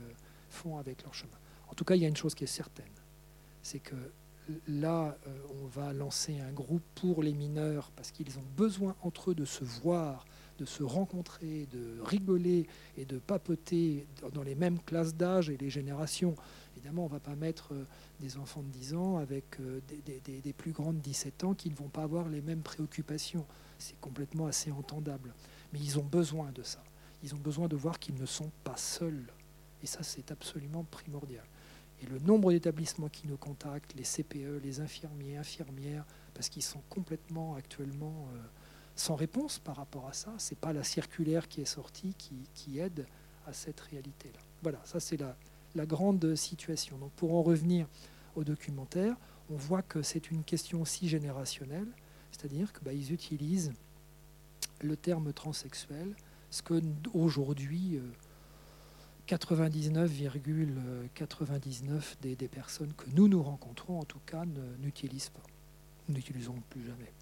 font 0.48 0.76
avec 0.76 1.02
leur 1.02 1.14
chemin. 1.14 1.38
En 1.68 1.74
tout 1.74 1.84
cas, 1.84 1.94
il 1.94 2.02
y 2.02 2.04
a 2.04 2.08
une 2.08 2.16
chose 2.16 2.34
qui 2.34 2.44
est 2.44 2.48
certaine, 2.48 2.86
c'est 3.62 3.80
que 3.80 3.96
là, 4.66 5.16
euh, 5.26 5.38
on 5.62 5.66
va 5.66 5.92
lancer 5.92 6.40
un 6.40 6.52
groupe 6.52 6.82
pour 6.94 7.22
les 7.22 7.34
mineurs 7.34 7.90
parce 7.96 8.10
qu'ils 8.10 8.38
ont 8.38 8.46
besoin 8.56 8.96
entre 9.02 9.30
eux 9.30 9.34
de 9.34 9.44
se 9.44 9.64
voir, 9.64 10.24
de 10.58 10.64
se 10.64 10.82
rencontrer, 10.82 11.66
de 11.70 12.00
rigoler 12.02 12.66
et 12.96 13.04
de 13.04 13.18
papoter 13.18 14.06
dans 14.32 14.42
les 14.42 14.54
mêmes 14.54 14.80
classes 14.80 15.14
d'âge 15.14 15.50
et 15.50 15.56
les 15.56 15.70
générations. 15.70 16.34
Évidemment, 16.76 17.02
on 17.02 17.08
ne 17.08 17.12
va 17.12 17.20
pas 17.20 17.34
mettre 17.34 17.72
euh, 17.72 17.84
des 18.20 18.36
enfants 18.36 18.62
de 18.62 18.68
10 18.68 18.94
ans 18.94 19.16
avec 19.18 19.60
euh, 19.60 19.80
des, 20.04 20.52
plus 20.52 20.72
grands 20.72 20.92
de 20.92 20.98
17 20.98 21.44
ans 21.44 21.54
qui 21.54 21.70
ne 21.70 21.74
vont 21.74 21.88
pas 21.88 22.02
avoir 22.02 22.28
les 22.28 22.40
mêmes 22.40 22.62
préoccupations. 22.62 23.46
C'est 23.78 23.98
complètement 24.00 24.46
assez 24.46 24.70
entendable. 24.70 25.34
Mais 25.72 25.78
ils 25.80 25.98
ont 25.98 26.04
besoin 26.04 26.50
de 26.52 26.62
ça. 26.62 26.82
Ils 27.22 27.34
ont 27.34 27.38
besoin 27.38 27.68
de 27.68 27.76
voir 27.76 27.98
qu'ils 27.98 28.16
ne 28.16 28.26
sont 28.26 28.50
pas 28.64 28.76
seuls. 28.76 29.26
Et 29.82 29.86
ça, 29.86 30.02
c'est 30.02 30.30
absolument 30.30 30.84
primordial 30.90 31.44
et 32.00 32.06
le 32.06 32.18
nombre 32.20 32.52
d'établissements 32.52 33.08
qui 33.08 33.26
nous 33.26 33.36
contactent, 33.36 33.94
les 33.94 34.04
CPE, 34.04 34.62
les 34.62 34.80
infirmiers, 34.80 35.36
infirmières, 35.36 36.04
parce 36.34 36.48
qu'ils 36.48 36.62
sont 36.62 36.82
complètement 36.88 37.56
actuellement 37.56 38.28
euh, 38.34 38.38
sans 38.98 39.14
réponse 39.14 39.60
par 39.60 39.76
rapport 39.76 40.08
à 40.08 40.12
ça. 40.12 40.34
Ce 40.38 40.50
n'est 40.50 40.58
pas 40.60 40.72
la 40.72 40.82
circulaire 40.82 41.46
qui 41.48 41.60
est 41.60 41.66
sortie 41.66 42.14
qui, 42.14 42.78
aide 42.78 43.06
à 43.46 43.52
cette 43.52 43.78
réalité-là. 43.80 44.40
Voilà, 44.62 44.80
ça 44.84 44.98
c'est 45.00 45.16
la, 45.16 45.36
grande 45.86 46.34
situation. 46.34 46.98
Donc 46.98 47.12
pour 47.12 47.34
en 47.34 47.42
revenir 47.42 47.86
au 48.34 48.42
documentaire, 48.42 49.14
on 49.50 49.56
voit 49.56 49.82
que 49.82 50.02
c'est 50.02 50.32
une 50.32 50.42
question 50.42 50.82
aussi 50.82 51.08
générationnelle, 51.08 51.86
c'est-à-dire 52.32 52.72
qu'ils 52.72 52.82
bah, 52.82 52.92
utilisent 52.92 53.72
le 54.82 54.96
terme 54.96 55.32
transsexuel, 55.32 56.16
ce 56.50 56.62
que 56.62 56.82
aujourd'hui... 57.14 57.96
Euh, 57.96 58.02
99,99 59.28 62.16
des, 62.22 62.34
des, 62.34 62.48
personnes 62.48 62.94
que 62.94 63.04
nous 63.14 63.28
nous 63.28 63.42
rencontrons, 63.42 64.00
en 64.00 64.04
tout 64.04 64.20
cas, 64.24 64.46
n'utilisent 64.78 65.28
pas. 65.28 65.42
N'utilisons 66.08 66.54
plus 66.70 66.86
jamais. 66.86 67.12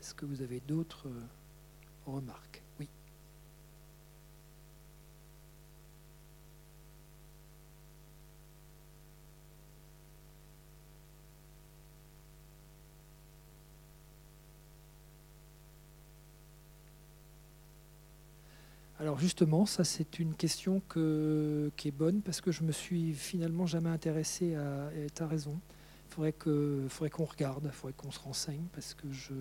Est-ce 0.00 0.14
que 0.14 0.24
vous 0.24 0.40
avez 0.40 0.60
d'autres 0.60 1.08
euh, 1.08 1.26
remarques? 2.06 2.62
Oui. 2.78 2.88
Alors 18.98 19.18
justement, 19.18 19.66
ça 19.66 19.84
c'est 19.84 20.18
une 20.18 20.34
question 20.34 20.82
qui 20.88 21.88
est 21.88 21.94
bonne 21.94 22.22
parce 22.22 22.40
que 22.40 22.52
je 22.52 22.62
me 22.62 22.72
suis 22.72 23.12
finalement 23.14 23.66
jamais 23.66 23.90
intéressé 23.90 24.54
à. 24.54 24.90
Tu 25.14 25.22
as 25.22 25.26
raison. 25.26 25.60
Il 26.08 26.14
faudrait 26.14 26.32
qu'on 26.32 27.24
regarde, 27.24 27.64
il 27.66 27.70
faudrait 27.70 27.94
qu'on 27.94 28.10
se 28.10 28.18
renseigne 28.18 28.64
parce 28.72 28.94
que 28.94 29.10
je, 29.12 29.32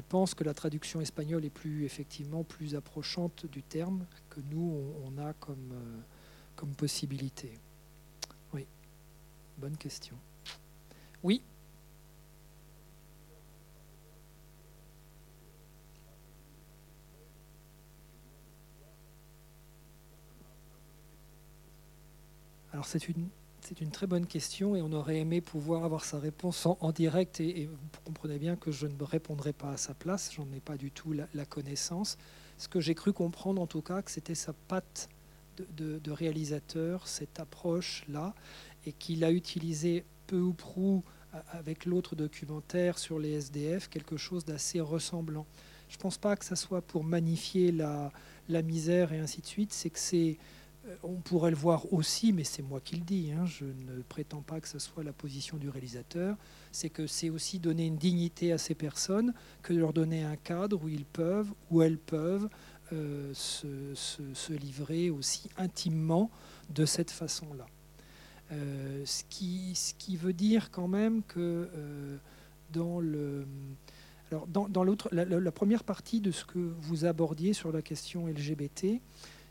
pense 0.00 0.34
que 0.34 0.44
la 0.44 0.54
traduction 0.54 1.00
espagnole 1.00 1.44
est 1.44 1.50
plus 1.50 1.84
effectivement 1.84 2.44
plus 2.44 2.74
approchante 2.74 3.46
du 3.46 3.62
terme 3.62 4.06
que 4.30 4.40
nous 4.50 4.94
on, 5.04 5.18
a 5.18 5.32
comme, 5.34 5.72
euh, 5.72 6.00
comme 6.56 6.74
possibilité. 6.74 7.58
Oui, 8.52 8.66
bonne 9.58 9.76
question. 9.76 10.16
Oui. 11.22 11.42
Alors 22.72 22.86
c'est 22.86 23.06
une, 23.08 23.28
c'est 23.62 23.80
une 23.80 23.90
très 23.90 24.06
bonne 24.06 24.26
question 24.26 24.74
et 24.74 24.82
on 24.82 24.92
aurait 24.92 25.18
aimé 25.18 25.40
pouvoir 25.40 25.84
avoir 25.84 26.04
sa 26.04 26.18
réponse 26.18 26.66
en, 26.66 26.92
direct 26.92 27.40
et, 27.40 27.66
vous 27.66 28.00
comprenez 28.04 28.38
bien 28.38 28.56
que 28.56 28.72
je 28.72 28.86
ne 28.86 29.02
répondrai 29.02 29.52
pas 29.52 29.70
à 29.70 29.76
sa 29.76 29.94
place, 29.94 30.32
j'en 30.34 30.50
ai 30.52 30.60
pas 30.60 30.76
du 30.76 30.90
tout 30.90 31.12
la, 31.12 31.46
connaissance. 31.46 32.18
Ce 32.58 32.68
que 32.68 32.80
j'ai 32.80 32.94
cru 32.94 33.12
comprendre 33.12 33.62
en 33.62 33.66
tout 33.66 33.82
cas, 33.82 34.02
que 34.02 34.10
c'était 34.10 34.34
sa 34.34 34.52
patte 34.52 35.08
de, 35.56 36.10
réalisateur, 36.10 37.06
cette 37.06 37.38
approche-là, 37.38 38.34
et 38.84 38.92
qu'il 38.92 39.24
a 39.24 39.30
utilisé 39.30 40.04
peu 40.26 40.40
ou 40.40 40.52
prou 40.52 41.04
avec 41.52 41.86
l'autre 41.86 42.16
documentaire 42.16 42.98
sur 42.98 43.18
les 43.18 43.32
SDF 43.32 43.88
quelque 43.88 44.16
chose 44.16 44.44
d'assez 44.44 44.80
ressemblant. 44.80 45.46
Je 45.88 45.96
ne 45.96 46.00
pense 46.00 46.18
pas 46.18 46.36
que 46.36 46.44
ça 46.44 46.56
soit 46.56 46.82
pour 46.82 47.04
magnifier 47.04 47.70
la, 47.70 48.12
la 48.48 48.62
misère 48.62 49.12
et 49.12 49.20
ainsi 49.20 49.40
de 49.40 49.46
suite, 49.46 49.72
c'est 49.72 49.90
que 49.90 49.98
c'est 49.98 50.38
on 51.02 51.14
pourrait 51.14 51.50
le 51.50 51.56
voir 51.56 51.92
aussi, 51.92 52.32
mais 52.32 52.44
c'est 52.44 52.62
moi 52.62 52.80
qui 52.80 52.96
le 52.96 53.02
dis, 53.02 53.32
hein, 53.32 53.44
je 53.46 53.64
ne 53.64 54.02
prétends 54.02 54.42
pas 54.42 54.60
que 54.60 54.68
ce 54.68 54.78
soit 54.78 55.04
la 55.04 55.12
position 55.12 55.56
du 55.56 55.68
réalisateur, 55.68 56.36
c'est 56.72 56.90
que 56.90 57.06
c'est 57.06 57.30
aussi 57.30 57.58
donner 57.58 57.86
une 57.86 57.96
dignité 57.96 58.52
à 58.52 58.58
ces 58.58 58.74
personnes 58.74 59.32
que 59.62 59.72
de 59.72 59.78
leur 59.78 59.92
donner 59.92 60.24
un 60.24 60.36
cadre 60.36 60.82
où 60.82 60.88
ils 60.88 61.04
peuvent, 61.04 61.52
où 61.70 61.82
elles 61.82 61.98
peuvent 61.98 62.48
euh, 62.92 63.32
se, 63.34 64.52
livrer 64.52 65.10
aussi 65.10 65.48
intimement 65.56 66.30
de 66.70 66.84
cette 66.84 67.10
façon-là. 67.10 67.66
Euh, 68.50 69.02
ce, 69.06 69.22
qui, 69.30 69.74
ce, 69.74 69.94
qui, 69.94 70.16
veut 70.16 70.34
dire 70.34 70.70
quand 70.70 70.88
même 70.88 71.22
que 71.22 71.68
dans 72.72 73.00
le... 73.00 73.46
Alors 74.30 74.46
dans, 74.46 74.82
l'autre, 74.82 75.10
la 75.12 75.52
première 75.52 75.84
partie 75.84 76.20
de 76.20 76.30
ce 76.30 76.46
que 76.46 76.58
vous 76.58 77.04
abordiez 77.04 77.52
sur 77.52 77.70
la 77.70 77.82
question 77.82 78.26
LGBT, 78.26 79.00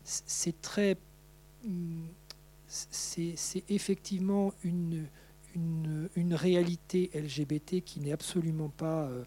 c'est 0.04 0.60
très 0.60 0.96
c'est 2.66 3.64
effectivement 3.68 4.52
une, 4.64 5.06
réalité 6.34 7.10
LGBT 7.14 7.82
qui 7.84 8.00
n'est 8.00 8.12
absolument 8.12 8.70
pas 8.70 9.04
euh, 9.04 9.24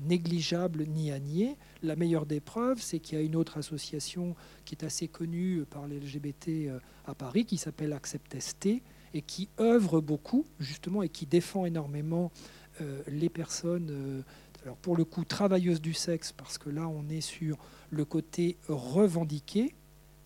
négligeable 0.00 0.84
ni 0.86 1.12
à 1.12 1.20
nier. 1.20 1.56
La 1.82 1.94
meilleure 1.94 2.26
des 2.26 2.40
preuves, 2.40 2.80
c'est 2.80 2.98
qu'il 2.98 3.16
y 3.16 3.20
a 3.20 3.24
une 3.24 3.36
autre 3.36 3.58
association 3.58 4.34
qui 4.64 4.74
est 4.74 4.84
assez 4.84 5.06
connue 5.06 5.64
par 5.70 5.86
les 5.86 6.00
LGBT 6.00 6.48
euh, 6.48 6.80
à 7.06 7.14
Paris, 7.14 7.44
qui 7.44 7.56
s'appelle 7.56 7.92
Accept 7.92 8.38
ST, 8.40 8.82
et 9.14 9.22
qui 9.22 9.48
œuvre 9.60 10.00
beaucoup, 10.00 10.44
justement, 10.58 11.02
et 11.02 11.08
qui 11.08 11.26
défend 11.26 11.64
énormément 11.64 12.32
euh, 12.80 13.02
les 13.06 13.28
personnes, 13.28 14.24
alors 14.64 14.76
pour 14.76 14.96
le 14.96 15.04
coup, 15.04 15.24
travailleuses 15.24 15.80
du 15.80 15.94
sexe, 15.94 16.32
parce 16.32 16.58
que 16.58 16.70
là, 16.70 16.88
on 16.88 17.08
est 17.08 17.20
sur 17.20 17.56
le 17.90 18.04
côté 18.04 18.58
revendiqué, 18.68 19.74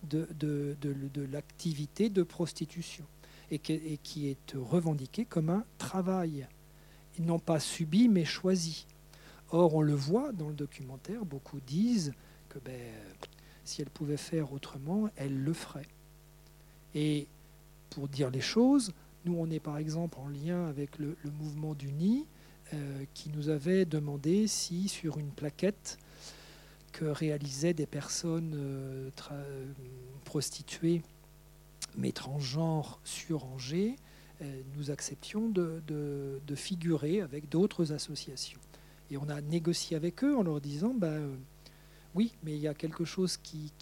de, 0.03 0.27
de, 0.39 1.21
l'activité 1.31 2.09
de 2.09 2.23
prostitution 2.23 3.05
et 3.51 3.59
qui, 3.59 4.27
est 4.27 4.53
revendiquée 4.55 5.25
comme 5.25 5.49
un 5.49 5.65
travail, 5.77 6.47
non 7.19 7.39
pas 7.39 7.59
subi 7.59 8.07
mais 8.07 8.25
choisi. 8.25 8.87
Or, 9.51 9.75
on 9.75 9.81
le 9.81 9.93
voit 9.93 10.31
dans 10.31 10.49
le 10.49 10.55
documentaire, 10.55 11.25
beaucoup 11.25 11.59
disent 11.59 12.13
que 12.49 12.57
ben, 12.59 12.79
si 13.63 13.81
elle 13.81 13.89
pouvait 13.89 14.17
faire 14.17 14.51
autrement, 14.51 15.09
elle 15.15 15.37
le 15.37 15.53
ferait. 15.53 15.87
Et 16.95 17.27
pour 17.89 18.07
dire 18.07 18.31
les 18.31 18.41
choses, 18.41 18.93
nous, 19.25 19.35
on 19.37 19.49
est 19.49 19.59
par 19.59 19.77
exemple 19.77 20.17
en 20.19 20.27
lien 20.27 20.65
avec 20.67 20.97
le, 20.97 21.15
mouvement 21.39 21.75
du 21.75 21.91
nid 21.91 22.25
euh, 22.73 23.05
qui 23.13 23.29
nous 23.29 23.49
avait 23.49 23.85
demandé 23.85 24.47
si 24.47 24.87
sur 24.87 25.17
une 25.17 25.31
plaquette 25.31 25.97
que 26.93 27.05
réalisaient 27.05 27.73
des 27.73 27.87
personnes 27.87 28.53
euh, 28.55 29.09
prostituées, 30.23 31.01
mais 31.97 32.13
transgenres 32.13 33.01
sur 33.03 33.43
Angers, 33.45 33.97
euh, 34.41 34.61
nous 34.77 34.91
acceptions 34.91 35.49
de, 35.49 35.81
figurer 36.55 37.19
avec 37.19 37.49
d'autres 37.49 37.91
associations. 37.91 38.59
Et 39.11 39.17
on 39.17 39.27
a 39.27 39.41
négocié 39.41 39.97
avec 39.97 40.23
eux 40.23 40.37
en 40.37 40.43
leur 40.43 40.61
disant, 40.61 40.93
ben, 40.93 41.07
euh, 41.07 41.35
oui, 42.15 42.33
mais 42.43 42.53
il 42.55 42.61
y 42.61 42.67
a 42.67 42.73
quelque 42.73 43.05
chose 43.05 43.37
qui, 43.37 43.73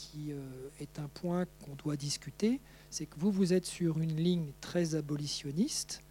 est 0.79 0.99
un 0.99 1.09
point 1.09 1.45
qu'on 1.65 1.75
doit 1.75 1.97
discuter, 1.97 2.61
c'est 2.89 3.05
que 3.05 3.19
vous, 3.19 3.29
vous 3.29 3.53
êtes 3.53 3.65
sur 3.65 3.99
une 3.99 4.15
ligne 4.15 4.53
très 4.61 4.95
abolitionniste, 4.95 6.01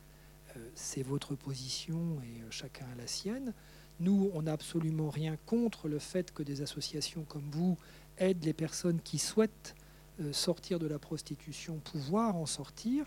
c'est 0.74 1.02
votre 1.02 1.34
position 1.34 2.20
et 2.22 2.42
chacun 2.50 2.84
a 2.92 2.94
la 2.96 3.06
sienne. 3.06 3.54
Nous, 4.00 4.30
on 4.34 4.42
n'a 4.42 4.52
absolument 4.52 5.10
rien 5.10 5.36
contre 5.46 5.88
le 5.88 5.98
fait 5.98 6.32
que 6.32 6.42
des 6.42 6.62
associations 6.62 7.24
comme 7.28 7.48
vous 7.50 7.76
aident 8.16 8.44
les 8.44 8.54
personnes 8.54 9.00
qui 9.00 9.18
souhaitent 9.18 9.74
euh, 10.20 10.32
sortir 10.32 10.78
de 10.78 10.86
la 10.86 10.98
prostitution, 10.98 11.76
pouvoir 11.78 12.36
en 12.36 12.46
sortir, 12.46 13.06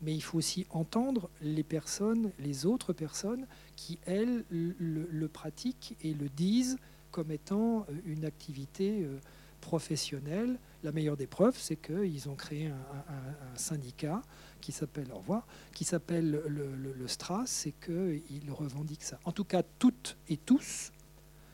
mais 0.00 0.14
il 0.14 0.20
faut 0.20 0.38
aussi 0.38 0.66
entendre 0.70 1.28
les 1.42 1.64
personnes, 1.64 2.30
les 2.38 2.66
autres 2.66 2.92
personnes 2.92 3.46
qui, 3.76 3.98
elles, 4.06 4.44
le, 4.48 5.28
pratiquent 5.28 5.96
et 6.02 6.14
le 6.14 6.28
disent 6.28 6.78
comme 7.10 7.30
étant 7.32 7.80
euh, 7.80 7.94
une 8.06 8.24
activité 8.24 9.02
euh, 9.02 9.18
professionnelle. 9.60 10.58
La 10.82 10.92
meilleure 10.92 11.16
des 11.16 11.26
preuves, 11.26 11.56
c'est 11.58 11.76
qu'ils 11.76 12.28
ont 12.28 12.36
créé 12.36 12.68
un, 12.68 13.56
syndicat 13.56 14.22
qui 14.60 14.70
s'appelle, 14.70 15.10
au 15.12 15.18
revoir, 15.18 15.46
qui 15.74 15.84
s'appelle 15.84 16.30
le, 16.46 17.08
STRAS 17.08 17.64
et 17.66 17.72
qu'ils 17.72 18.50
revendiquent 18.50 19.02
ça. 19.02 19.18
En 19.24 19.32
tout 19.32 19.44
cas, 19.44 19.62
toutes 19.78 20.16
et 20.28 20.36
tous 20.36 20.92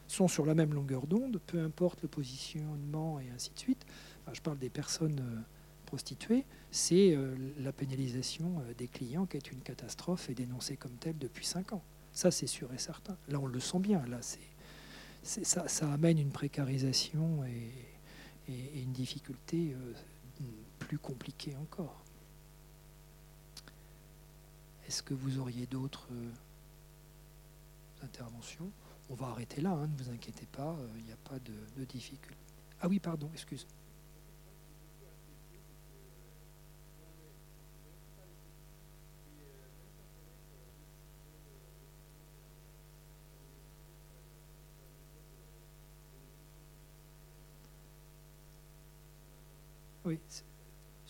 sont 0.06 0.28
sur 0.28 0.44
la 0.44 0.54
même 0.54 0.74
longueur 0.74 1.06
d'onde, 1.06 1.40
peu 1.46 1.62
importe 1.62 2.02
le 2.02 2.08
positionnement 2.08 3.18
et 3.20 3.30
ainsi 3.30 3.50
de 3.54 3.58
suite. 3.58 3.87
je 4.32 4.40
parle 4.40 4.58
des 4.58 4.68
personnes 4.68 5.20
euh, 5.20 5.40
prostituées, 5.87 6.44
c'est 6.70 7.16
la 7.58 7.72
pénalisation 7.72 8.62
des 8.76 8.88
clients 8.88 9.26
qui 9.26 9.37
est 9.37 9.52
une 9.52 9.60
catastrophe 9.60 10.28
et 10.28 10.34
dénoncée 10.34 10.76
comme 10.76 10.96
telle 10.96 11.16
depuis 11.18 11.46
cinq 11.46 11.72
ans. 11.72 11.82
Ça, 12.14 12.30
c'est 12.30 12.46
sûr 12.46 12.72
et 12.72 12.78
certain. 12.78 13.16
Là, 13.28 13.40
on 13.40 13.46
le 13.46 13.60
sent 13.60 13.80
bien. 13.80 14.04
Là, 14.06 14.18
c'est, 14.20 15.44
ça, 15.44 15.68
ça, 15.68 15.92
amène 15.92 16.18
une 16.18 16.30
précarisation 16.30 17.44
et, 17.44 17.70
une 18.48 18.92
difficulté 18.92 19.72
euh, 19.72 19.94
plus 20.78 20.98
compliquée 20.98 21.57
encore. 21.57 22.02
Est-ce 24.87 25.02
que 25.02 25.14
vous 25.14 25.38
auriez 25.38 25.66
d'autres 25.66 26.09
euh, 26.12 26.30
interventions? 28.02 28.70
On 29.09 29.14
va 29.14 29.28
arrêter 29.28 29.61
là, 29.61 29.70
hein, 29.70 29.87
ne 29.87 29.96
vous 29.96 30.11
inquiétez 30.11 30.46
pas, 30.46 30.72
euh, 30.72 30.88
il 30.98 31.04
n'y 31.04 31.12
a 31.12 31.16
pas 31.16 31.38
de 31.38 31.85
difficulté. 31.85 32.37
Ah 32.80 32.88
oui, 32.88 32.98
pardon, 33.00 33.30
excuse. 33.33 33.66
Oui, 50.04 50.20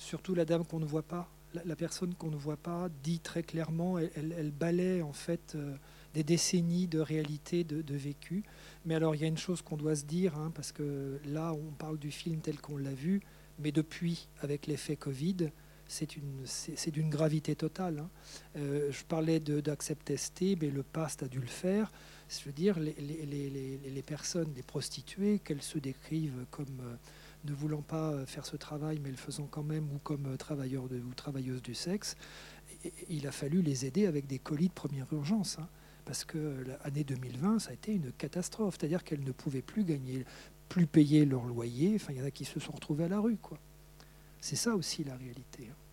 surtout 0.05 0.35
la 0.35 0.45
dame 0.45 0.65
qu'on 0.65 0.79
ne 0.79 0.85
voit 0.85 1.03
pas. 1.03 1.29
La, 1.65 1.77
personne 1.77 2.15
qu'on 2.15 2.31
ne 2.31 2.37
voit 2.37 2.57
pas 2.57 2.89
dit 3.05 3.21
très 3.21 3.45
clairement, 3.45 3.99
elle, 3.99 4.35
elle, 4.37 4.51
balaie 4.51 5.03
en 5.03 5.13
fait 5.13 5.55
euh, 5.55 5.77
des 6.13 6.25
décennies 6.25 6.89
de 6.89 6.99
réalité, 6.99 7.63
de, 7.63 7.95
vécu. 7.95 8.43
Mais 8.85 8.97
alors 8.97 9.15
il 9.15 9.21
y 9.21 9.25
a 9.25 9.29
une 9.29 9.39
chose 9.39 9.63
qu'on 9.63 9.77
doit 9.77 9.95
se 9.95 10.05
dire, 10.05 10.37
hein, 10.37 10.51
parce 10.53 10.73
que 10.73 11.21
là 11.27 11.53
on 11.53 11.71
parle 11.71 11.99
du 11.99 12.11
film 12.11 12.41
tel 12.41 12.61
qu'on 12.61 12.77
l'a 12.77 12.93
vu, 12.93 13.21
mais 13.61 13.71
depuis, 13.71 14.29
avec 14.41 14.67
l'effet 14.67 14.97
Covid, 14.97 15.51
c'est 15.87 16.91
d'une 16.91 17.11
gravité 17.11 17.55
totale. 17.55 18.01
Hein. 18.01 18.11
Euh, 18.57 18.91
je 18.91 19.05
parlais 19.05 19.39
d'Accept 19.39 20.13
mais 20.61 20.71
le 20.71 20.83
PAST 20.83 21.23
a 21.23 21.29
dû 21.29 21.39
le 21.39 21.47
faire. 21.47 21.93
Je 22.29 22.45
veux 22.47 22.53
dire, 22.53 22.81
les 22.81 24.03
personnes, 24.05 24.53
les 24.57 24.63
prostituées, 24.63 25.39
qu'elles 25.39 25.63
se 25.63 25.79
décrivent 25.79 26.47
comme 26.51 26.81
euh, 26.81 26.97
ne 27.45 27.53
voulant 27.53 27.83
pas 27.83 28.13
euh, 28.13 28.27
faire 28.27 28.47
ce 28.47 28.57
travail, 28.57 29.01
mais 29.03 29.11
le 29.11 29.17
faisant 29.17 29.47
quand 29.51 29.63
même, 29.63 29.91
ou 29.93 29.99
comme 29.99 30.27
euh, 30.27 30.37
travailleurs 30.37 30.85
ou 30.85 31.15
travailleuses 31.15 31.63
du 31.63 31.75
sexe, 31.75 32.17
il 33.09 33.27
a 33.27 33.33
fallu 33.33 33.63
les 33.63 33.87
aider 33.87 34.07
avec 34.07 34.27
des 34.27 34.39
colis 34.39 34.69
de 34.69 34.73
première 34.73 35.13
urgence. 35.13 35.59
Hein, 35.59 35.69
parce 36.05 36.25
que 36.25 36.65
l'année 36.85 37.05
2020, 37.05 37.59
ça 37.59 37.71
a 37.71 37.73
été 37.73 37.93
une 37.93 38.13
catastrophe. 38.13 38.77
C'est-à-dire 38.79 39.05
qu'elles 39.05 39.25
ne 39.25 39.33
pouvaient 39.33 39.63
plus 39.63 39.85
gagner, 39.85 40.25
plus 40.69 40.87
payer 40.87 41.25
leur 41.25 41.45
loyer. 41.45 41.93
Enfin, 41.95 42.13
il 42.13 42.19
y 42.19 42.23
en 42.23 42.27
a 42.27 42.31
qui 42.31 42.45
se 42.45 42.61
sont 42.61 42.73
retrouvés 42.73 43.05
à 43.05 43.09
la 43.09 43.21
rue. 43.21 43.39
C'est 44.41 44.57
ça 44.57 44.75
aussi 44.75 45.05
la 45.05 45.17
réalité. 45.17 45.69
Hein. 45.71 45.84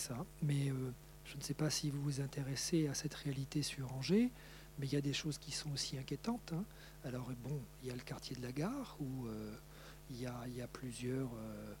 Ça. 0.00 0.16
Mais 0.42 0.70
euh, 0.70 0.92
je 1.24 1.36
ne 1.36 1.42
sais 1.42 1.54
pas 1.54 1.70
si 1.70 1.90
vous 1.90 2.02
vous 2.02 2.20
intéressez 2.20 2.88
à 2.88 2.94
cette 2.94 3.14
réalité 3.14 3.62
sur 3.62 3.92
Angers, 3.92 4.30
mais 4.78 4.86
il 4.86 4.92
y 4.92 4.96
a 4.96 5.00
des 5.00 5.12
choses 5.12 5.38
qui 5.38 5.52
sont 5.52 5.70
aussi 5.72 5.98
inquiétantes. 5.98 6.52
Hein. 6.52 6.64
Alors 7.04 7.30
bon, 7.44 7.60
il 7.82 7.88
y 7.88 7.92
a 7.92 7.94
le 7.94 8.00
quartier 8.00 8.34
de 8.34 8.42
la 8.42 8.52
gare 8.52 8.96
où 8.98 9.26
euh, 9.26 9.54
il, 10.10 10.20
y 10.20 10.26
a, 10.26 10.66
plusieurs. 10.72 11.28
Euh, 11.34 11.74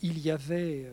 il 0.00 0.18
y 0.18 0.30
avait, 0.30 0.88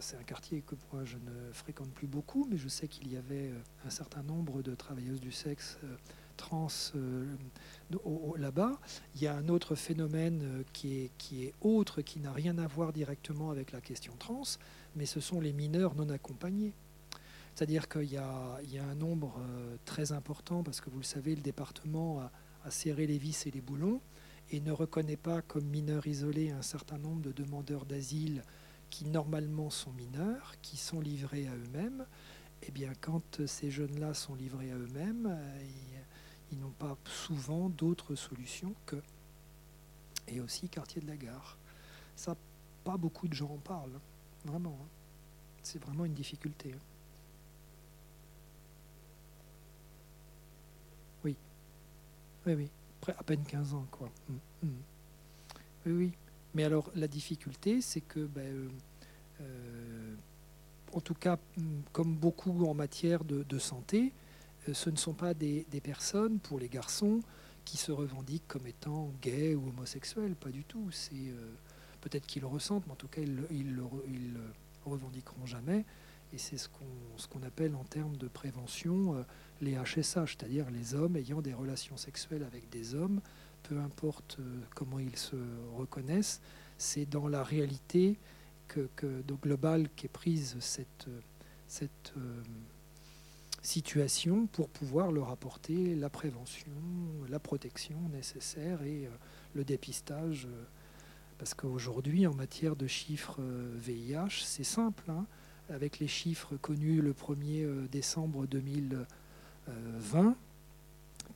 c'est 0.00 0.16
un 0.16 0.22
quartier 0.22 0.62
que 0.62 0.74
moi 0.92 1.04
je 1.04 1.16
ne 1.16 1.52
fréquente 1.52 1.90
plus 1.92 2.08
beaucoup, 2.08 2.46
mais 2.50 2.58
je 2.58 2.68
sais 2.68 2.88
qu'il 2.88 3.10
y 3.10 3.16
avait 3.16 3.52
un 3.86 3.90
certain 3.90 4.22
nombre 4.22 4.62
de 4.62 4.74
travailleuses 4.74 5.20
du 5.20 5.32
sexe 5.32 5.78
trans 6.42 6.68
là-bas. 8.36 8.72
Il 9.14 9.22
y 9.22 9.26
a 9.26 9.36
un 9.36 9.48
autre 9.48 9.74
phénomène 9.74 10.64
qui 10.72 10.98
est, 10.98 11.10
qui 11.18 11.44
est 11.44 11.54
autre, 11.60 12.02
qui 12.02 12.18
n'a 12.18 12.32
rien 12.32 12.58
à 12.58 12.66
voir 12.66 12.92
directement 12.92 13.50
avec 13.50 13.70
la 13.72 13.80
question 13.80 14.12
trans, 14.18 14.42
mais 14.96 15.06
ce 15.06 15.20
sont 15.20 15.40
les 15.40 15.52
mineurs 15.52 15.94
non 15.94 16.08
accompagnés. 16.10 16.74
C'est-à-dire 17.54 17.88
qu'il 17.88 18.10
y, 18.10 18.16
a 18.16 18.58
un 18.90 18.94
nombre 18.94 19.34
euh, 19.38 19.76
très 19.84 20.12
important, 20.12 20.62
parce 20.62 20.80
que 20.80 20.90
vous 20.90 20.98
le 20.98 21.04
savez, 21.04 21.34
le 21.34 21.42
département 21.42 22.20
a, 22.20 22.70
serré 22.70 23.06
les 23.06 23.18
vis 23.18 23.46
et 23.46 23.50
les 23.50 23.60
boulons 23.60 24.00
et 24.52 24.60
ne 24.60 24.70
reconnaît 24.70 25.16
pas 25.16 25.42
comme 25.42 25.64
mineurs 25.64 26.06
isolés 26.06 26.50
un 26.50 26.62
certain 26.62 26.96
nombre 26.96 27.20
de 27.20 27.32
demandeurs 27.32 27.86
d'asile 27.86 28.44
qui 28.88 29.04
normalement 29.04 29.68
sont 29.68 29.92
mineurs, 29.92 30.54
qui 30.62 30.76
sont 30.76 31.00
livrés 31.00 31.48
à 31.48 31.54
eux-mêmes. 31.56 32.06
Eh 32.62 32.70
bien, 32.70 32.92
quand 33.00 33.44
ces 33.46 33.70
jeunes-là 33.70 34.14
sont 34.14 34.36
livrés 34.36 34.70
à 34.70 34.76
eux-mêmes, 34.76 35.26
euh, 35.26 36.01
ils 36.52 36.58
n'ont 36.58 36.70
pas 36.78 36.96
souvent 37.04 37.68
d'autres 37.70 38.14
solutions 38.14 38.74
que. 38.86 38.96
Et 40.28 40.40
aussi 40.40 40.68
quartier 40.68 41.02
de 41.02 41.08
la 41.08 41.16
gare. 41.16 41.58
Ça, 42.14 42.36
pas 42.84 42.96
beaucoup 42.96 43.26
de 43.26 43.34
gens 43.34 43.50
en 43.50 43.58
parlent. 43.58 43.98
Vraiment. 44.44 44.78
Hein. 44.80 44.88
C'est 45.62 45.82
vraiment 45.82 46.04
une 46.04 46.14
difficulté. 46.14 46.72
Hein. 46.72 46.82
Oui. 51.24 51.36
Oui, 52.46 52.54
oui. 52.54 52.70
Après, 53.00 53.14
à 53.18 53.22
peine 53.22 53.44
15 53.44 53.74
ans, 53.74 53.86
quoi. 53.90 54.08
Hum, 54.28 54.38
hum. 54.62 54.76
Oui, 55.86 55.92
oui. 55.92 56.12
Mais 56.54 56.64
alors, 56.64 56.90
la 56.94 57.08
difficulté, 57.08 57.80
c'est 57.80 58.00
que, 58.00 58.20
ben, 58.26 58.46
euh, 58.46 58.68
euh, 59.40 60.14
en 60.92 61.00
tout 61.00 61.14
cas, 61.14 61.38
hum, 61.56 61.82
comme 61.92 62.14
beaucoup 62.14 62.66
en 62.66 62.74
matière 62.74 63.24
de, 63.24 63.58
santé, 63.58 64.12
ce 64.72 64.90
ne 64.90 64.96
sont 64.96 65.14
pas 65.14 65.34
des, 65.34 65.64
personnes, 65.82 66.38
pour 66.38 66.58
les 66.58 66.68
garçons, 66.68 67.20
qui 67.64 67.76
se 67.76 67.92
revendiquent 67.92 68.48
comme 68.48 68.66
étant 68.66 69.12
gays 69.22 69.54
ou 69.54 69.68
homosexuels. 69.68 70.34
Pas 70.34 70.50
du 70.50 70.64
tout. 70.64 70.90
C'est 70.90 71.32
peut-être 72.00 72.26
qu'ils 72.26 72.42
le 72.42 72.48
ressentent, 72.48 72.86
mais 72.86 72.92
en 72.92 72.96
tout 72.96 73.08
cas, 73.08 73.22
ils, 73.22 73.42
ils, 73.50 73.74
le 73.74 73.84
revendiqueront 74.84 75.46
jamais. 75.46 75.84
Et 76.32 76.38
c'est 76.38 76.56
ce 76.56 76.68
qu'on 76.68 77.42
appelle 77.42 77.74
en 77.74 77.84
termes 77.84 78.16
de 78.16 78.26
prévention 78.26 79.16
euh, 79.16 79.22
les 79.60 79.74
HSH, 79.74 80.38
c'est-à-dire 80.38 80.70
les 80.70 80.94
hommes 80.94 81.16
ayant 81.16 81.42
des 81.42 81.52
relations 81.52 81.98
sexuelles 81.98 82.42
avec 82.42 82.70
des 82.70 82.94
hommes, 82.94 83.20
peu 83.62 83.78
importe 83.78 84.38
euh, 84.40 84.60
comment 84.74 84.98
ils 84.98 85.16
se 85.16 85.36
reconnaissent. 85.76 86.40
C'est 86.78 87.04
dans 87.04 87.28
la 87.28 87.44
réalité 87.44 88.18
que, 88.66 88.88
globale 89.42 89.90
qu'est 89.94 90.08
prise 90.08 90.56
cette, 90.60 91.06
euh, 92.16 92.42
situation 93.62 94.46
pour 94.46 94.68
pouvoir 94.68 95.12
leur 95.12 95.30
apporter 95.30 95.94
la 95.94 96.10
prévention, 96.10 96.72
la 97.28 97.38
protection 97.38 97.96
nécessaire 98.10 98.82
et 98.82 99.08
le 99.54 99.64
dépistage 99.64 100.48
parce 101.42 101.54
qu'aujourd'hui, 101.54 102.24
en 102.28 102.34
matière 102.34 102.76
de 102.76 102.86
chiffres 102.86 103.40
VIH, 103.74 104.16
euh, 104.16 104.28
c'est 104.30 104.62
simple. 104.62 105.02
Hein. 105.08 105.26
avec 105.70 105.98
les 105.98 106.06
chiffres 106.06 106.56
connus 106.56 107.02
le 107.02 107.12
1er 107.12 107.64
euh, 107.64 107.88
décembre 107.90 108.46
2020, 108.46 110.36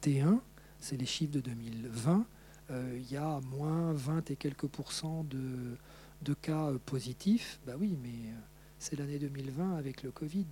T1, 0.00 0.38
c'est 0.78 0.96
les 0.96 1.06
chiffres 1.06 1.32
de 1.32 1.40
2020, 1.40 2.24
euh, 2.70 2.96
il 2.96 3.10
y 3.12 3.16
a 3.16 3.40
moins 3.50 3.92
20 3.94 4.30
et 4.30 4.36
quelques 4.36 4.68
pourcents 4.68 5.24
de, 5.24 6.34
cas 6.34 6.70
positifs. 6.86 7.58
Bah 7.66 7.74
oui, 7.76 7.98
mais 8.00 8.32
c'est 8.78 8.96
l'année 8.96 9.18
2020 9.18 9.74
avec 9.74 10.04
le 10.04 10.12
Covid. 10.12 10.46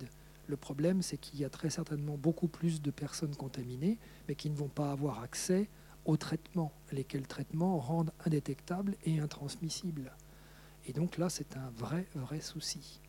Le 0.47 0.57
problème, 0.57 1.01
c'est 1.01 1.17
qu'il 1.17 1.39
y 1.39 1.45
a 1.45 1.49
très 1.49 1.69
certainement 1.69 2.17
beaucoup 2.17 2.47
plus 2.47 2.81
de 2.81 2.91
personnes 2.91 3.35
contaminées, 3.35 3.97
mais 4.27 4.35
qui 4.35 4.49
ne 4.49 4.55
vont 4.55 4.67
pas 4.67 4.91
avoir 4.91 5.21
accès 5.21 5.69
aux 6.05 6.17
traitements, 6.17 6.71
lesquels 6.91 7.27
traitements 7.27 7.79
rendent 7.79 8.11
indétectables 8.25 8.95
et 9.05 9.19
intransmissibles. 9.19 10.11
Et 10.85 10.93
donc 10.93 11.17
là, 11.17 11.29
c'est 11.29 11.57
un 11.57 11.71
vrai, 11.75 12.05
vrai 12.13 12.41
souci. 12.41 13.01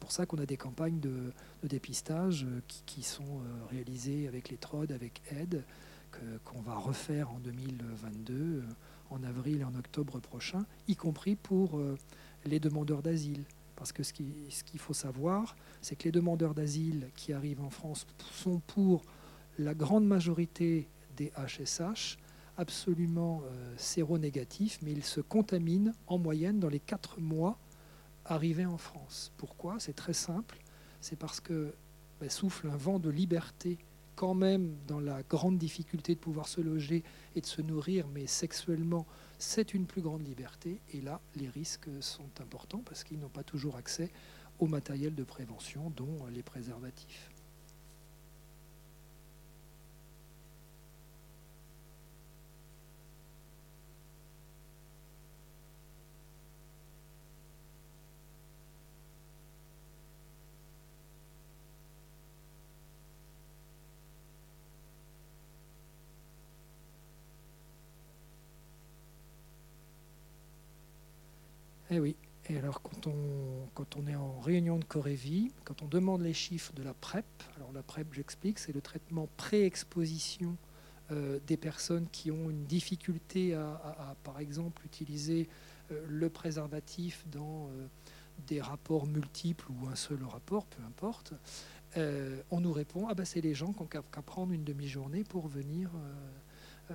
pour 0.00 0.10
ça 0.10 0.26
qu'on 0.26 0.38
a 0.38 0.46
des 0.46 0.56
campagnes 0.56 0.98
de, 0.98 1.32
dépistage 1.62 2.46
qui, 2.86 3.02
sont 3.02 3.42
réalisées 3.70 4.26
avec 4.26 4.48
les 4.48 4.56
TROD, 4.56 4.90
avec 4.90 5.22
AID, 5.30 5.62
qu'on 6.44 6.60
va 6.60 6.74
refaire 6.74 7.30
en 7.30 7.38
2022, 7.38 8.64
en 9.10 9.22
avril 9.22 9.60
et 9.60 9.64
en 9.64 9.74
octobre 9.74 10.18
prochain, 10.18 10.64
y 10.88 10.96
compris 10.96 11.36
pour 11.36 11.80
les 12.44 12.58
demandeurs 12.58 13.02
d'asile. 13.02 13.44
Parce 13.80 13.92
que 13.92 14.02
ce 14.02 14.12
qu'il 14.12 14.78
faut 14.78 14.92
savoir, 14.92 15.56
c'est 15.80 15.96
que 15.96 16.04
les 16.04 16.12
demandeurs 16.12 16.52
d'asile 16.52 17.08
qui 17.16 17.32
arrivent 17.32 17.62
en 17.62 17.70
France 17.70 18.06
sont 18.30 18.60
pour 18.66 19.00
la 19.58 19.72
grande 19.72 20.06
majorité 20.06 20.86
des 21.16 21.32
HSH 21.34 22.18
absolument 22.58 23.40
euh, 23.42 23.74
séronégatifs, 23.78 24.80
mais 24.82 24.92
ils 24.92 25.02
se 25.02 25.22
contaminent 25.22 25.94
en 26.08 26.18
moyenne 26.18 26.60
dans 26.60 26.68
les 26.68 26.78
quatre 26.78 27.20
mois 27.20 27.58
arrivés 28.26 28.66
en 28.66 28.76
France. 28.76 29.32
Pourquoi? 29.38 29.76
C'est 29.78 29.94
très 29.94 30.12
simple. 30.12 30.58
C'est 31.00 31.16
parce 31.16 31.40
que 31.40 31.72
ben, 32.20 32.28
souffle 32.28 32.68
un 32.68 32.76
vent 32.76 32.98
de 32.98 33.08
liberté 33.08 33.78
quand 34.20 34.34
même 34.34 34.76
dans 34.86 35.00
la 35.00 35.22
grande 35.22 35.56
difficulté 35.56 36.14
de 36.14 36.20
pouvoir 36.20 36.46
se 36.46 36.60
loger 36.60 37.04
et 37.34 37.40
de 37.40 37.46
se 37.46 37.62
nourrir, 37.62 38.06
mais 38.12 38.26
sexuellement 38.26 39.06
c'est 39.38 39.72
une 39.72 39.86
plus 39.86 40.02
grande 40.02 40.26
liberté. 40.26 40.82
Et 40.92 41.00
là, 41.00 41.22
les 41.36 41.48
risques 41.48 41.88
sont 42.00 42.28
importants 42.38 42.82
parce 42.84 43.02
qu'ils 43.02 43.18
n'ont 43.18 43.30
pas 43.30 43.44
toujours 43.44 43.76
accès 43.76 44.10
au 44.58 44.66
matériel 44.66 45.14
de 45.14 45.24
prévention, 45.24 45.88
dont 45.96 46.26
les 46.26 46.42
préservatifs. 46.42 47.29
Eh 71.90 71.98
oui. 71.98 72.16
Et 72.48 72.56
alors, 72.56 72.82
quand 72.82 73.06
on, 73.06 73.68
quand 73.74 73.96
on 73.96 74.06
est 74.06 74.14
en 74.14 74.40
réunion 74.40 74.78
de 74.78 74.84
Corévie, 74.84 75.52
quand 75.64 75.82
on 75.82 75.88
demande 75.88 76.22
les 76.22 76.32
chiffres 76.32 76.72
de 76.72 76.82
la 76.82 76.94
PrEP, 76.94 77.26
alors 77.56 77.72
la 77.72 77.82
PrEP, 77.82 78.12
j'explique, 78.12 78.58
c'est 78.58 78.72
le 78.72 78.80
traitement 78.80 79.28
pré-exposition 79.36 80.56
euh, 81.10 81.40
des 81.46 81.56
personnes 81.56 82.06
qui 82.12 82.30
ont 82.30 82.48
une 82.50 82.64
difficulté 82.64 83.54
à, 83.54 84.14
par 84.22 84.38
exemple, 84.38 84.84
utiliser 84.84 85.48
euh, 85.90 86.04
le 86.08 86.28
préservatif 86.30 87.24
dans 87.30 87.66
euh, 87.66 87.86
des 88.46 88.60
rapports 88.60 89.06
multiples 89.06 89.66
ou 89.70 89.88
un 89.88 89.96
seul 89.96 90.22
rapport, 90.24 90.66
peu 90.66 90.82
importe. 90.84 91.34
on 91.96 92.60
nous 92.60 92.72
répond 92.72 93.08
ah 93.08 93.14
ben 93.14 93.26
c'est 93.26 93.40
les 93.40 93.52
gens 93.52 93.72
qui 93.72 93.82
n'ont 93.82 93.86
qu'à 93.86 94.22
prendre 94.22 94.52
une 94.52 94.64
demi-journée 94.64 95.24
pour 95.24 95.48
venir 95.48 95.90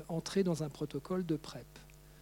entrer 0.07 0.43
dans 0.43 0.63
un 0.63 0.69
protocole 0.69 1.25
de 1.25 1.35
PrEP. 1.35 1.67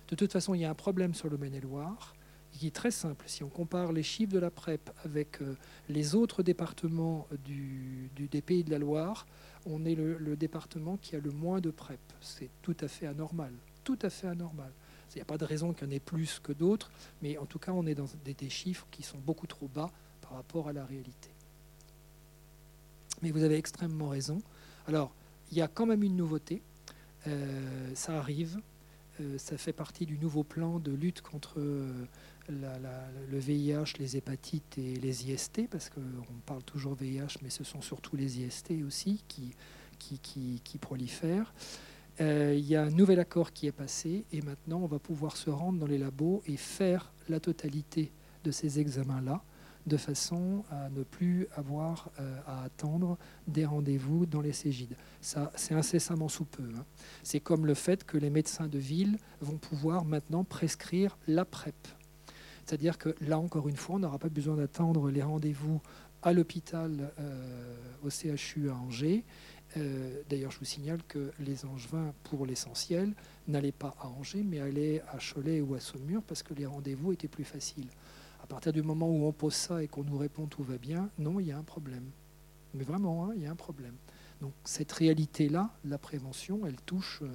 De 0.10 0.16
toute 0.16 0.34
façon, 0.34 0.56
il 0.56 0.62
y 0.62 0.66
a 0.66 0.70
un 0.70 0.76
problème 0.76 1.14
sur 1.14 1.30
le 1.30 1.38
Maine-et-Loire 1.38 2.14
qui 2.54 2.68
est 2.68 2.76
très 2.76 2.92
simple. 2.92 3.26
Si 3.28 3.44
on 3.44 3.50
compare 3.50 3.92
les 3.92 4.04
chiffres 4.04 4.32
de 4.32 4.40
la 4.40 4.52
PrEP 4.52 4.90
avec 5.04 5.42
euh, 5.42 5.56
les 5.90 6.16
autres 6.16 6.44
départements 6.44 7.28
du, 7.44 8.10
des 8.16 8.42
Pays 8.42 8.64
de 8.64 8.72
la 8.72 8.80
Loire, 8.80 9.26
on 9.66 9.86
est 9.86 9.96
le, 9.96 10.36
département 10.36 10.98
qui 10.98 11.16
a 11.16 11.20
le 11.20 11.32
moins 11.32 11.62
de 11.62 11.72
PrEP. 11.72 12.00
C'est 12.22 12.50
tout 12.62 12.76
à 12.82 12.88
fait 12.88 13.08
anormal. 13.08 13.54
Tout 13.84 14.00
à 14.02 14.10
fait 14.10 14.28
anormal. 14.28 14.72
Il 15.12 15.18
n'y 15.18 15.22
a 15.22 15.26
pas 15.26 15.38
de 15.38 15.46
raison 15.46 15.74
qu'il 15.74 15.88
y 15.88 15.92
en 15.92 15.94
ait 15.94 16.00
plus 16.00 16.40
que 16.40 16.54
d'autres, 16.54 16.92
mais 17.22 17.38
en 17.38 17.46
tout 17.46 17.60
cas, 17.60 17.72
on 17.72 17.86
est 17.86 17.94
dans 17.94 18.08
des, 18.26 18.50
chiffres 18.50 18.88
qui 18.90 19.04
sont 19.04 19.20
beaucoup 19.20 19.46
trop 19.46 19.68
bas 19.68 19.92
par 20.22 20.32
rapport 20.32 20.70
à 20.70 20.74
la 20.74 20.86
réalité. 20.86 21.30
Mais 23.22 23.32
vous 23.32 23.44
avez 23.44 23.56
extrêmement 23.56 24.10
raison. 24.10 24.42
Alors, 24.88 25.14
il 25.52 25.58
y 25.58 25.62
a 25.62 25.68
quand 25.68 25.86
même 25.86 26.04
une 26.04 26.16
nouveauté. 26.16 26.64
Euh, 27.28 27.92
ça 27.94 28.18
arrive. 28.18 28.60
Euh, 29.22 29.38
ça 29.38 29.58
fait 29.58 29.74
partie 29.74 30.08
du 30.08 30.18
nouveau 30.18 30.44
plan 30.44 30.80
de 30.80 30.92
lutte 30.92 31.22
contre 31.22 31.60
le 32.50 33.38
VIH, 33.38 33.98
les 34.00 34.18
hépatites 34.18 34.78
et 34.78 34.96
les 34.96 35.32
IST, 35.32 35.68
parce 35.70 35.90
qu'on 35.90 36.02
parle 36.46 36.64
toujours 36.64 36.96
VIH, 36.96 37.40
mais 37.42 37.50
ce 37.50 37.64
sont 37.64 37.82
surtout 37.82 38.16
les 38.16 38.40
IST 38.40 38.74
aussi 38.86 39.24
qui, 39.28 40.78
prolifèrent. 40.80 41.54
Euh, 42.22 42.54
il 42.56 42.66
y 42.66 42.76
a 42.76 42.84
un 42.84 42.92
nouvel 42.92 43.20
accord 43.20 43.54
qui 43.54 43.66
est 43.66 43.72
passé 43.72 44.26
et 44.32 44.42
maintenant 44.42 44.82
on 44.82 44.86
va 44.86 45.00
pouvoir 45.00 45.36
se 45.36 45.50
rendre 45.50 45.80
dans 45.80 45.88
les 45.88 45.98
labos 45.98 46.44
et 46.46 46.58
faire 46.58 47.12
la 47.28 47.40
totalité 47.40 48.12
de 48.44 48.52
ces 48.52 48.80
examens-là 48.80 49.44
de 49.86 49.98
façon 49.98 50.64
à 50.70 50.90
ne 50.90 51.04
plus 51.04 51.48
avoir 51.56 52.10
euh, 52.20 52.40
à 52.48 52.64
attendre 52.64 53.18
des 53.48 53.66
rendez-vous 53.66 54.26
dans 54.26 54.42
les 54.42 54.54
Cégides. 54.54 54.96
C'est 55.22 55.74
incessamment 55.74 56.30
sous 56.30 56.46
peu. 56.46 56.64
Hein. 56.64 56.86
C'est 57.24 57.40
comme 57.40 57.66
le 57.66 57.74
fait 57.74 58.04
que 58.04 58.18
les 58.18 58.30
médecins 58.30 58.68
de 58.68 58.80
ville 58.80 59.18
vont 59.42 59.58
pouvoir 59.58 60.06
maintenant 60.06 60.44
prescrire 60.44 61.18
la 61.28 61.46
PrEP. 61.46 61.76
C'est-à-dire 62.66 62.98
que 62.98 63.16
là, 63.22 63.40
encore 63.40 63.68
une 63.68 63.76
fois, 63.76 63.96
on 63.96 64.00
n'aura 64.00 64.20
pas 64.20 64.30
besoin 64.30 64.56
d'attendre 64.56 65.10
les 65.10 65.22
rendez-vous 65.22 65.82
à 66.22 66.34
l'hôpital, 66.34 67.12
euh, 67.20 67.76
au 68.04 68.10
CHU 68.10 68.70
à 68.70 68.76
Angers. 68.76 69.24
Euh, 69.76 70.22
d'ailleurs, 70.30 70.52
je 70.52 70.60
vous 70.60 70.66
signale 70.66 71.02
que 71.08 71.32
les 71.40 71.66
Angevins, 71.66 72.14
pour 72.24 72.46
l'essentiel, 72.46 73.14
n'allaient 73.48 73.72
pas 73.72 73.96
à 74.00 74.08
Angers, 74.08 74.44
mais 74.44 74.60
allaient 74.60 75.02
à 75.10 75.18
Cholet 75.18 75.62
ou 75.62 75.76
à 75.76 75.80
Saumur 75.80 76.22
parce 76.24 76.44
que 76.44 76.54
les 76.54 76.66
rendez-vous 76.66 77.12
étaient 77.12 77.28
plus 77.28 77.44
faciles. 77.44 77.90
À 78.42 78.48
partir 78.48 78.72
du 78.72 78.82
moment 78.82 79.10
où 79.10 79.26
on 79.26 79.32
pose 79.32 79.54
ça 79.54 79.84
et 79.84 79.88
qu'on 79.88 80.04
nous 80.04 80.18
répond 80.18 80.48
tout 80.48 80.64
va 80.64 80.78
bien, 80.78 81.10
non, 81.18 81.40
il 81.40 81.48
y 81.48 81.52
a 81.52 81.58
un 81.58 81.64
problème. 81.64 82.10
Mais 82.74 82.84
vraiment, 82.84 83.26
hein, 83.26 83.34
il 83.36 83.42
y 83.42 83.46
a 83.46 83.52
un 83.52 83.56
problème. 83.56 83.96
Donc 84.42 84.54
cette 84.64 84.92
réalité-là, 84.92 85.72
la 85.86 85.98
prévention, 85.98 86.66
elle 86.66 86.80
touche 86.82 87.22
euh, 87.24 87.30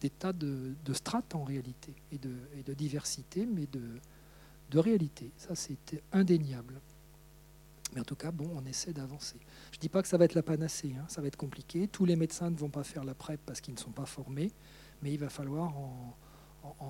des 0.00 0.10
tas 0.10 0.32
de, 0.32 0.74
strates 0.92 1.34
en 1.34 1.44
réalité, 1.44 1.94
et 2.10 2.18
de, 2.18 2.32
et 2.58 2.62
de 2.62 2.74
diversité, 2.74 3.46
mais 3.46 3.66
de, 3.66 3.82
de 4.72 4.78
réalité. 4.78 5.30
Ça, 5.36 5.54
c'est 5.54 6.02
indéniable. 6.12 6.80
Mais 7.94 8.00
en 8.00 8.04
tout 8.04 8.16
cas, 8.16 8.30
bon, 8.30 8.50
on 8.54 8.64
essaie 8.64 8.92
d'avancer. 8.92 9.36
Je 9.70 9.76
ne 9.76 9.80
dis 9.80 9.88
pas 9.90 10.00
que 10.00 10.08
ça 10.08 10.16
va 10.16 10.24
être 10.24 10.34
la 10.34 10.42
panacée, 10.42 10.94
hein, 10.98 11.04
ça 11.08 11.20
va 11.20 11.26
être 11.26 11.36
compliqué. 11.36 11.88
Tous 11.88 12.06
les 12.06 12.16
médecins 12.16 12.50
ne 12.50 12.56
vont 12.56 12.70
pas 12.70 12.84
faire 12.84 13.04
la 13.04 13.14
PrEP 13.14 13.40
parce 13.44 13.60
qu'ils 13.60 13.74
ne 13.74 13.78
sont 13.78 13.90
pas 13.90 14.06
formés, 14.06 14.50
mais 15.02 15.12
il 15.12 15.18
va 15.18 15.28
falloir 15.28 15.76
en, 15.76 16.16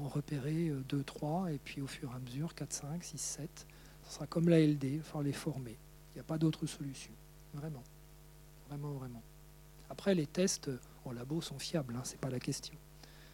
repérer 0.08 0.70
2, 0.88 1.02
3, 1.02 1.50
et 1.52 1.58
puis 1.58 1.80
au 1.80 1.86
fur 1.86 2.10
et 2.10 2.14
à 2.14 2.18
mesure, 2.18 2.54
4, 2.54 2.72
5, 2.72 3.04
6, 3.04 3.18
7. 3.18 3.66
Ce 4.04 4.14
sera 4.14 4.26
comme 4.26 4.48
la 4.48 4.60
LD, 4.60 4.84
il 4.84 5.00
va 5.00 5.22
les 5.22 5.32
former. 5.32 5.76
Il 6.10 6.14
n'y 6.16 6.20
a 6.20 6.24
pas 6.24 6.38
d'autre 6.38 6.66
solution. 6.66 7.12
Vraiment. 7.54 7.82
Vraiment, 8.68 8.92
vraiment. 8.92 9.22
Après, 9.90 10.14
les 10.14 10.26
tests 10.26 10.70
en 11.04 11.12
labo 11.12 11.40
sont 11.40 11.58
fiables, 11.58 11.96
hein, 11.96 12.02
ce 12.04 12.12
n'est 12.12 12.18
pas 12.18 12.30
la 12.30 12.40
question. 12.40 12.74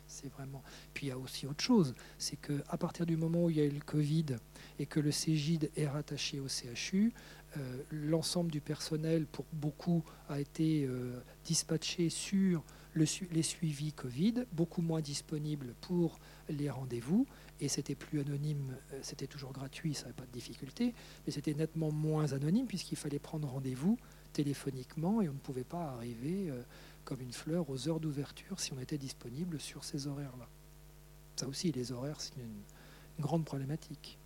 C'est 0.09 0.33
vraiment. 0.33 0.63
Puis 0.95 1.07
il 1.07 1.09
y 1.11 1.13
a 1.13 1.19
aussi 1.19 1.47
autre 1.47 1.63
chose, 1.63 1.95
c'est 2.17 2.37
qu'à 2.37 2.77
partir 2.79 3.07
du 3.07 3.17
moment 3.17 3.45
où 3.45 3.51
il 3.51 3.59
y 3.59 3.61
a 3.61 3.65
eu 3.65 3.71
le 3.71 3.81
Covid 3.81 4.37
et 4.79 4.87
que 4.87 5.01
le 5.01 5.11
CGID 5.11 5.71
est 5.77 5.87
rattaché 5.87 6.41
au 6.41 6.49
CHU, 6.49 7.13
euh, 7.57 7.83
l'ensemble 7.91 8.51
du 8.51 8.61
personnel, 8.61 9.27
pour 9.27 9.47
beaucoup, 9.53 10.03
a 10.29 10.41
été 10.41 10.85
euh, 10.85 11.21
dispatché 11.45 12.11
sur 12.11 12.63
le, 12.93 13.05
les 13.33 13.43
suivis 13.43 13.93
Covid, 13.93 14.45
beaucoup 14.53 14.83
moins 14.83 15.01
disponible 15.01 15.75
pour 15.81 16.19
les 16.49 16.69
rendez-vous, 16.69 17.27
et 17.61 17.69
c'était 17.69 17.95
plus 17.95 18.21
anonyme, 18.21 18.77
euh, 18.93 18.99
c'était 19.03 19.27
toujours 19.27 19.53
gratuit, 19.53 19.95
ça 19.95 20.03
n'avait 20.03 20.15
pas 20.15 20.27
de 20.27 20.33
difficulté, 20.33 20.95
mais 21.27 21.33
c'était 21.33 21.55
nettement 21.55 21.91
moins 21.91 22.33
anonyme 22.33 22.67
puisqu'il 22.67 22.97
fallait 22.97 23.19
prendre 23.19 23.49
rendez-vous 23.49 23.99
téléphoniquement 24.33 25.23
et 25.23 25.29
on 25.29 25.35
ne 25.35 25.39
pouvait 25.39 25.65
pas 25.65 25.93
arriver 25.93 26.53
comme 27.09 27.23
une 27.23 27.33
fleur 27.33 27.71
aux 27.71 27.89
heures 27.89 28.01
d'ouverture 28.01 28.61
si 28.61 28.75
on 28.75 28.81
était 28.81 28.99
disponible 28.99 29.59
sur 29.59 29.83
ces 29.83 30.09
horaires-là. 30.09 30.47
Ça 31.37 31.49
aussi, 31.49 31.73
les 31.73 31.91
horaires, 31.91 32.21
c'est 32.21 32.35
une, 32.37 32.61
grande 33.19 33.47
problématique. 33.47 34.19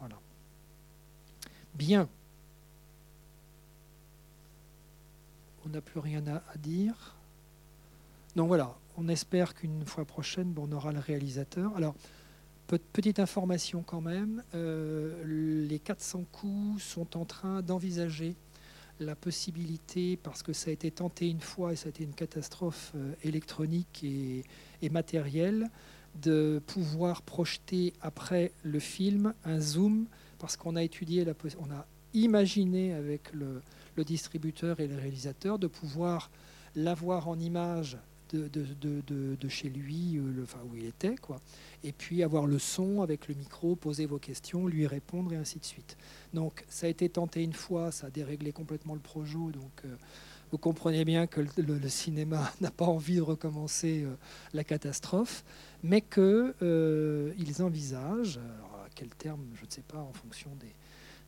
Voilà. 0.00 0.18
Bien. 1.74 2.08
On 5.64 5.68
n'a 5.68 5.80
plus 5.80 6.00
rien 6.00 6.26
à, 6.26 6.42
dire. 6.58 7.14
Donc 8.34 8.48
voilà, 8.48 8.76
on 8.96 9.06
espère 9.06 9.54
qu'une 9.54 9.86
fois 9.86 10.04
prochaine, 10.04 10.52
on 10.58 10.72
aura 10.72 10.90
le 10.90 10.98
réalisateur. 10.98 11.76
Alors, 11.76 11.94
petite 12.66 13.20
information 13.20 13.84
quand 13.84 14.00
même, 14.00 14.42
euh, 14.56 15.68
les 15.68 15.78
400 15.78 16.24
coups 16.32 16.82
sont 16.82 17.16
en 17.16 17.24
train 17.24 17.62
d'envisager 17.62 18.34
la 19.04 19.14
possibilité, 19.14 20.16
parce 20.16 20.42
que 20.42 20.52
ça 20.52 20.70
a 20.70 20.72
été 20.72 20.90
tenté 20.90 21.28
une 21.28 21.40
fois 21.40 21.72
et 21.72 21.76
ça 21.76 21.86
a 21.86 21.90
été 21.90 22.04
une 22.04 22.14
catastrophe 22.14 22.92
euh, 22.94 23.12
électronique 23.22 24.04
et, 24.04 24.44
matérielle, 24.90 25.68
de 26.20 26.60
pouvoir 26.66 27.22
projeter 27.22 27.92
après 28.00 28.52
le 28.62 28.78
film 28.78 29.32
un 29.44 29.60
zoom, 29.60 30.06
parce 30.38 30.56
qu'on 30.56 30.76
a 30.76 30.82
étudié, 30.82 31.24
la, 31.24 31.32
on 31.60 31.70
a 31.70 31.86
imaginé 32.14 32.92
avec 32.92 33.32
le, 33.32 33.62
distributeur 34.04 34.80
et 34.80 34.86
le 34.86 34.96
réalisateur 34.96 35.58
de 35.58 35.66
pouvoir 35.66 36.30
l'avoir 36.74 37.28
en 37.28 37.38
image 37.38 37.98
de, 38.32 39.48
chez 39.48 39.68
lui, 39.68 40.12
le, 40.12 40.42
enfin 40.42 40.60
où 40.70 40.76
il 40.76 40.86
était, 40.86 41.16
quoi. 41.16 41.40
Et 41.84 41.92
puis 41.92 42.22
avoir 42.22 42.46
le 42.46 42.58
son 42.58 43.02
avec 43.02 43.28
le 43.28 43.34
micro, 43.34 43.76
poser 43.76 44.06
vos 44.06 44.18
questions, 44.18 44.66
lui 44.66 44.86
répondre 44.86 45.32
et 45.32 45.36
ainsi 45.36 45.58
de 45.58 45.64
suite. 45.64 45.96
Donc 46.32 46.64
ça 46.68 46.86
a 46.86 46.88
été 46.88 47.08
tenté 47.08 47.42
une 47.42 47.52
fois, 47.52 47.92
ça 47.92 48.06
a 48.06 48.10
déréglé 48.10 48.52
complètement 48.52 48.94
le 48.94 49.00
projet. 49.00 49.32
Donc 49.32 49.82
vous 50.50 50.58
comprenez 50.58 51.04
bien 51.04 51.26
que 51.26 51.40
le, 51.40 51.88
cinéma 51.88 52.52
n'a 52.60 52.70
pas 52.70 52.84
envie 52.84 53.16
de 53.16 53.22
recommencer 53.22 54.06
la 54.52 54.64
catastrophe, 54.64 55.44
mais 55.82 56.00
qu'ils 56.00 57.62
envisagent, 57.62 58.38
à 58.38 58.88
quel 58.94 59.08
terme, 59.08 59.44
je 59.54 59.64
ne 59.64 59.70
sais 59.70 59.82
pas, 59.82 59.98
en 59.98 60.12
fonction 60.12 60.50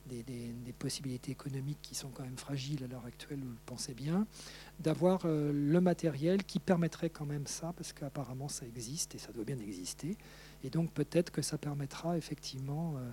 des, 0.07 0.73
possibilités 0.79 1.33
économiques 1.33 1.79
qui 1.83 1.95
sont 1.95 2.09
quand 2.09 2.25
même 2.25 2.37
fragiles 2.37 2.85
à 2.85 2.87
l'heure 2.87 3.07
actuelle, 3.07 3.39
vous 3.41 3.51
le 3.51 3.57
pensez 3.65 3.95
bien, 3.95 4.27
d'avoir 4.81 5.23
euh, 5.25 5.53
le 5.53 5.81
matériel 5.81 6.45
qui 6.45 6.59
permettrait 6.59 7.11
quand 7.11 7.25
même 7.25 7.47
ça, 7.47 7.73
parce 7.77 7.93
qu'apparemment 7.93 8.49
ça 8.49 8.67
existe 8.67 9.15
et 9.15 9.19
ça 9.19 9.33
doit 9.33 9.45
bien 9.45 9.59
exister. 9.59 10.17
Et 10.63 10.71
donc 10.71 10.91
peut-être 10.93 11.31
que 11.31 11.43
ça 11.43 11.59
permettra 11.59 12.19
effectivement, 12.19 12.95
euh, 12.97 13.11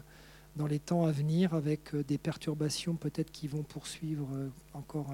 dans 0.56 0.68
les 0.68 0.80
temps 0.80 1.06
à 1.06 1.12
venir, 1.12 1.54
avec 1.54 1.94
euh, 1.96 2.04
des 2.04 2.18
perturbations 2.18 2.96
peut-être 2.96 3.32
qui 3.32 3.48
vont 3.48 3.64
poursuivre 3.64 4.28
encore 4.74 5.14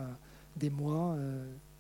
des 0.56 0.72
mois, 0.72 1.16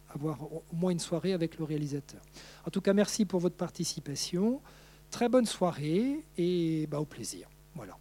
avoir 0.10 0.44
au 0.44 0.64
moins 0.74 0.92
une 0.92 1.00
soirée 1.00 1.34
avec 1.34 1.58
le 1.58 1.64
réalisateur. 1.64 2.22
En 2.66 2.70
tout 2.70 2.82
cas, 2.82 2.94
merci 2.94 3.26
pour 3.26 3.40
votre 3.40 3.56
participation. 3.56 4.62
Très 5.10 5.30
bonne 5.30 5.46
soirée 5.46 6.24
et 6.38 6.86
bah, 6.88 7.00
au 7.00 7.06
plaisir. 7.06 7.48
Voilà. 7.74 7.98